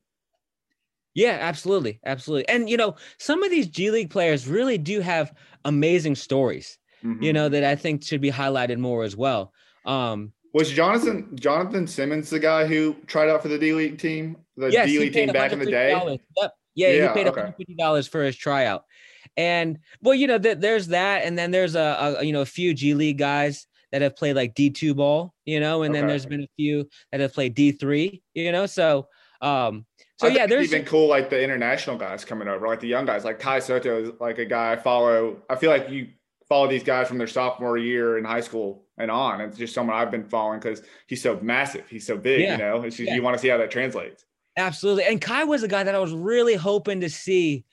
[1.14, 2.48] Yeah, absolutely, absolutely.
[2.48, 6.78] And you know, some of these G League players really do have amazing stories.
[7.02, 7.22] Mm-hmm.
[7.22, 9.52] You know that I think should be highlighted more as well.
[9.84, 14.36] Um, Was Jonathan Jonathan Simmons the guy who tried out for the D League team,
[14.56, 15.92] the Yes, D League team back in the day?
[16.36, 16.52] Yep.
[16.74, 17.52] Yeah, Yeah, he paid okay.
[17.78, 18.84] $150 for his tryout.
[19.36, 22.46] And well, you know, th- there's that, and then there's a, a you know a
[22.46, 26.26] few G League guys that have played like D2 ball, you know, and then there's
[26.26, 28.66] been a few that have played D3, you know.
[28.66, 29.08] So
[29.40, 29.86] um
[30.18, 33.06] so I yeah, there's even cool like the international guys coming over, like the young
[33.06, 35.42] guys, like Kai Sotto is like a guy I follow.
[35.48, 36.08] I feel like you
[36.48, 39.40] follow these guys from their sophomore year in high school and on.
[39.40, 42.40] It's just someone I've been following because he's so massive, he's so big.
[42.40, 42.52] Yeah.
[42.52, 43.14] You know, it's just, Yeah.
[43.14, 44.24] you want to see how that translates.
[44.56, 45.04] Absolutely.
[45.04, 47.64] And Kai was a guy that I was really hoping to see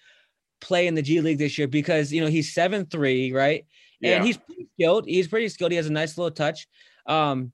[0.62, 3.66] play in the G League this year because you know he's seven three, right?
[4.00, 4.18] Yeah.
[4.18, 5.06] And he's pretty skilled.
[5.08, 5.72] He's pretty skilled.
[5.72, 6.68] He has a nice little touch.
[7.08, 7.52] Um,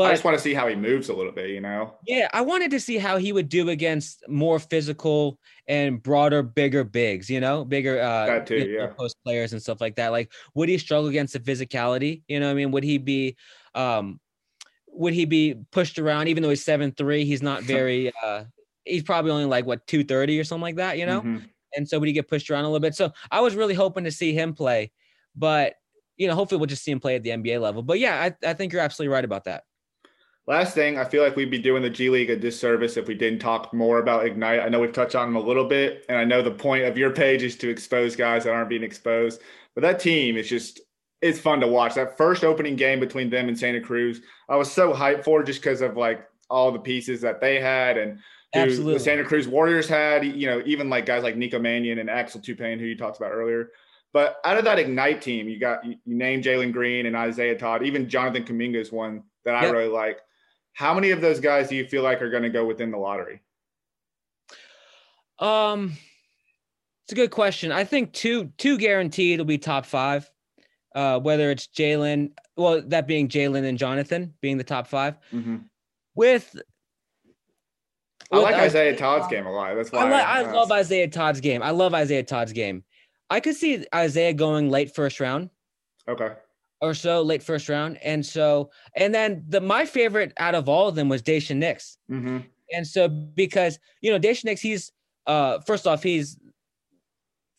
[0.00, 1.50] I just want to see how he moves a little bit.
[1.50, 6.02] You know, yeah, I wanted to see how he would do against more physical and
[6.02, 8.92] broader, bigger bigs, you know, bigger uh That too, yeah.
[8.98, 10.08] post players and stuff like that.
[10.08, 12.22] Like, would he struggle against the physicality?
[12.28, 12.70] You know what I mean?
[12.70, 13.36] Would he be
[13.74, 14.20] um
[14.88, 17.24] would he be pushed around even though he's seven three?
[17.24, 18.44] He's not very uh
[18.84, 21.22] he's probably only like what 230 or something like that, you know?
[21.22, 21.48] Mhm.
[21.76, 22.94] and so would he get pushed around a little bit?
[22.94, 24.92] So I was really hoping to see him play,
[25.36, 25.74] but
[26.16, 27.82] you know, hopefully we'll just see him play at the NBA level.
[27.82, 29.64] But yeah, I, I think you're absolutely right about that.
[30.48, 33.14] Last thing, I feel like we'd be doing the G League a disservice if we
[33.14, 34.60] didn't talk more about Ignite.
[34.60, 36.96] I know we've touched on them a little bit, and I know the point of
[36.96, 39.42] your page is to expose guys that aren't being exposed.
[39.74, 40.80] But that team is just
[41.20, 41.96] it's fun to watch.
[41.96, 45.60] That first opening game between them and Santa Cruz, I was so hyped for just
[45.60, 48.18] because of like all the pieces that they had and
[48.54, 50.24] who the Santa Cruz Warriors had.
[50.24, 53.32] You know, even like guys like Nico Mannion and Axel Toupane, who you talked about
[53.32, 53.70] earlier.
[54.14, 57.58] But out of that Ignite team, you got you, you named Jalen Green and Isaiah
[57.58, 57.82] Todd.
[57.82, 59.72] Even Jonathan Kuminga is one that I Yep.
[59.74, 60.20] really like.
[60.78, 62.98] How many of those guys do you feel like are going to go within the
[62.98, 63.40] lottery?
[65.40, 65.94] Um,
[67.02, 67.72] it's a good question.
[67.72, 70.30] I think two two guaranteed will be top five.
[70.94, 75.18] Uh, whether it's Jalen, well, that being Jalen and Jonathan being the top five.
[76.14, 76.54] With
[78.30, 79.74] I with like Isaiah Isaiah Todd's Todd- game a lot.
[79.74, 81.60] That's why I, like, I love Isaiah Todd's game.
[81.60, 82.84] I love Isaiah Todd's game.
[83.28, 85.50] I could see Isaiah going late first round.
[86.06, 86.34] Okay.
[86.80, 87.96] Or so, late first round.
[88.04, 91.98] And so, and then the my favorite out of all of them was Daishen Nix.
[92.08, 92.38] hmm
[92.72, 94.92] And so because you know, Daishen Nix, he's
[95.26, 96.38] uh first off, he's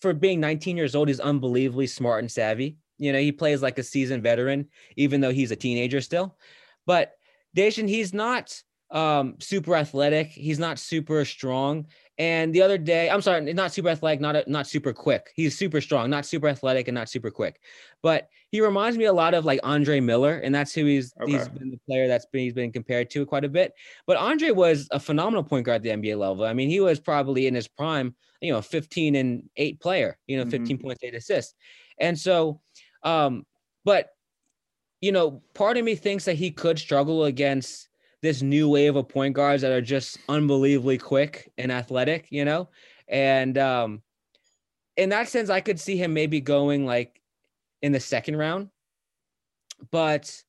[0.01, 2.77] for being 19 years old, he's unbelievably smart and savvy.
[2.97, 6.37] You know, he plays like a seasoned veteran, even though he's a teenager still.
[6.85, 7.13] But
[7.55, 8.61] Daishen, he's not
[8.91, 11.87] um super athletic, he's not super strong.
[12.19, 15.31] And the other day, I'm sorry, not super athletic, not not super quick.
[15.35, 17.61] He's super strong, not super athletic, and not super quick.
[18.03, 21.47] But he reminds me a lot of like Andre Miller, and that's who he's he's
[21.47, 21.49] Okay.
[21.49, 23.73] been the player that's been he's been compared to quite a bit.
[24.05, 26.43] But Andre was a phenomenal point guard at the NBA level.
[26.45, 30.37] I mean, he was probably in his prime, you know, 15 and 8 player, you
[30.37, 30.73] know, Mhm.
[30.73, 31.55] 15 points, 8 assists.
[31.99, 32.61] And so
[33.03, 33.45] um
[33.85, 34.09] but
[35.01, 37.88] you know, part of me thinks that he could struggle against
[38.21, 42.69] this new wave of point guards that are just unbelievably quick and athletic, you know?
[43.07, 44.01] And um
[44.97, 47.21] in that sense I could see him maybe going like
[47.81, 48.69] in the second round.
[49.91, 50.43] But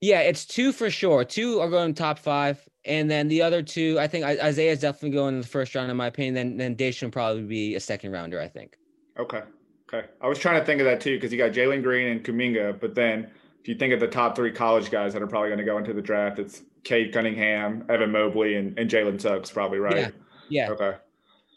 [0.00, 1.24] yeah, it's two for sure.
[1.24, 5.10] Two are going top five, and then the other two, I think Isaiah is definitely
[5.10, 6.34] going in the first round, in my opinion.
[6.34, 8.76] Then then Daishen probably be a second rounder, I think.
[9.18, 9.42] Okay.
[9.88, 10.06] Okay.
[10.20, 12.78] I was trying to think of that too because you got Jalen Green and Kuminga,
[12.78, 13.30] but then
[13.64, 15.78] if you think of the top three college guys that are probably going to go
[15.78, 19.96] into the draft, it's Cade Cunningham, Evan Mobley, and, and Jalen Suggs, probably right.
[19.96, 20.10] Yeah.
[20.50, 20.98] Yeah, Okay.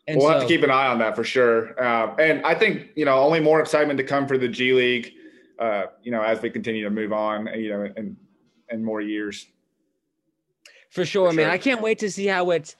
[0.07, 1.77] and we'll so have to keep an eye on that for sure.
[1.77, 5.11] Uh, and I think you know only more excitement to come for the G League.
[5.59, 8.15] Uh, you know, as we continue to move on, you know, and
[8.69, 9.45] and more years.
[10.91, 11.47] for sure, for man.
[11.47, 11.51] sure.
[11.51, 12.77] I can't wait to see how it's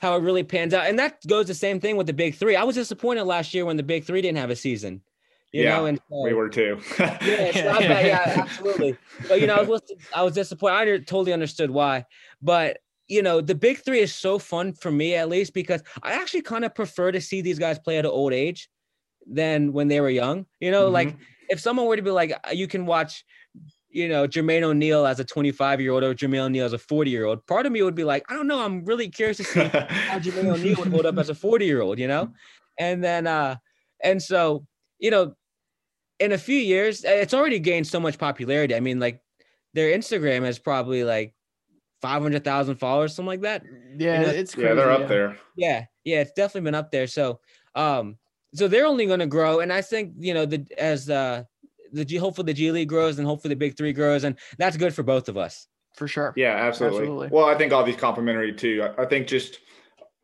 [0.00, 0.86] how it really pans out.
[0.86, 2.56] And that goes the same thing with the big three.
[2.56, 5.02] I was disappointed last year when the big three didn't have a season.
[5.56, 6.80] You Yeah, know, and so, We were too.
[7.00, 7.16] yeah,
[7.48, 8.06] it's not bad.
[8.06, 8.98] yeah, absolutely.
[9.28, 9.80] But you know, I was
[10.14, 10.76] I was disappointed.
[11.02, 12.04] I totally understood why.
[12.42, 12.78] But
[13.08, 16.42] you know, the big three is so fun for me at least because I actually
[16.42, 18.68] kind of prefer to see these guys play at an old age
[19.26, 20.46] than when they were young.
[20.60, 21.18] You know, like Mhm.
[21.48, 23.24] if someone were to be like, uh, you can watch,
[23.88, 27.10] you know, Jermaine O'Neal as a 25 year old or Jermaine O'Neal as a 40
[27.10, 28.60] year old, part of me would be like, I don't know.
[28.60, 29.72] I'm really curious to see
[30.08, 32.32] how Jermaine O'Neal would hold up as a 40 year old, you know?
[32.78, 33.56] And then, uh,
[34.02, 34.66] and so,
[34.98, 35.34] you know,
[36.18, 38.74] in a few years, uh, it's already gained so much popularity.
[38.74, 39.20] I mean, like
[39.74, 41.34] their Instagram has probably like
[42.02, 43.62] 500,000 followers, something like that.
[43.98, 44.68] Yeah, know, it's crazy.
[44.68, 45.38] yeah, they're up there.
[45.56, 47.06] Yeah, yeah, it's definitely been up there.
[47.06, 47.40] So,
[47.74, 48.16] um,
[48.54, 51.44] so they're only going to grow, and I think you know the as uh
[51.92, 54.76] the G, hopefully the G League grows, and hopefully the Big Three grows, and that's
[54.76, 55.68] good for both of us.
[55.94, 56.32] for sure.
[56.36, 57.00] Yeah, absolutely.
[57.00, 57.28] Absolutely.
[57.28, 58.86] Well, I think all these complementary too.
[58.98, 59.58] I, I think just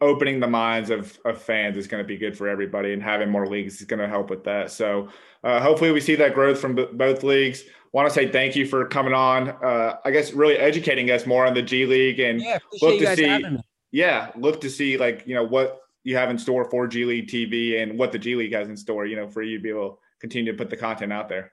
[0.03, 3.31] opening the minds of, of fans is going to be good for everybody, and having
[3.31, 4.71] more leagues is going to help with that.
[4.71, 5.09] So
[5.45, 7.65] uh, hopefully, we see that growth from b- both leagues.
[7.93, 9.49] Want to say thank you for coming on.
[9.51, 13.17] Uh, I guess really educating us more on the G League and Yeah, look to
[13.17, 13.45] see.
[13.91, 17.29] Yeah, look to see like you know what you have in store for G League
[17.29, 19.07] TV and what the G League has in store.
[19.07, 21.53] You know, for you to be able to continue to put the content out there.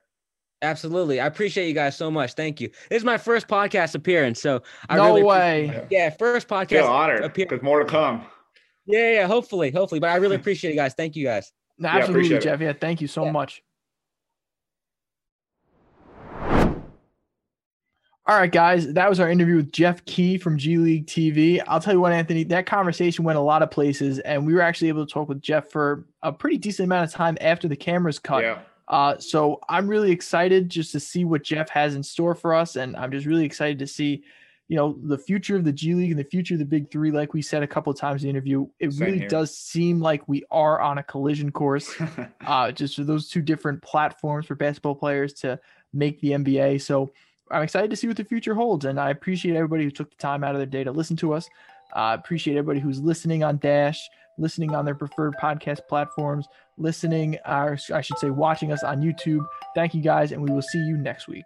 [0.62, 1.22] Absolutely.
[1.22, 2.34] I appreciate you guys so much.
[2.34, 2.70] Thank you.
[2.90, 4.42] This is my first podcast appearance.
[4.42, 5.88] So I no really way.
[5.90, 6.70] Yeah, first I podcast.
[6.70, 8.26] feel honored appear- because more to come.
[8.90, 10.00] Yeah, yeah, hopefully, hopefully.
[10.00, 10.96] But I really appreciate you guys.
[10.96, 11.52] Thank you guys.
[11.78, 12.44] No, Yeah, absolutely, appreciate it.
[12.44, 12.60] Jeff.
[12.62, 13.32] Yeah, thank you so Yeah.
[13.32, 13.62] much.
[18.26, 21.60] All right, guys, that was our interview with Jeff Kee from G League TV.
[21.68, 24.62] I'll tell you what, Anthony, that conversation went a lot of places, and we were
[24.62, 27.76] actually able to talk with Jeff for a pretty decent amount of time after the
[27.76, 28.44] cameras cut.
[28.44, 28.60] Yeah.
[28.88, 32.76] Uh, so I'm really excited just to see what Jeff has in store for us,
[32.76, 34.24] and I'm just really excited to see,
[34.70, 37.12] you know, the future of the G League and the future of the Big Three.
[37.12, 39.28] Like we said a couple of times in the interview, it Same really here.
[39.28, 41.94] does seem like we are on a collision course
[42.46, 45.60] uh, just for those two different platforms for basketball players to
[45.92, 46.82] make the NBA.
[46.82, 47.12] So
[47.50, 50.18] I'm excited to see what the future holds, and I appreciate everybody who took the
[50.18, 51.50] time out of their day to listen to us.
[51.96, 54.00] I appreciate everybody who's listening on Dash,
[54.38, 56.46] listening on their preferred podcast platforms,
[56.78, 59.44] listening, or I should say, watching us on YouTube.
[59.74, 61.46] Thank you guys, and we will see you next week.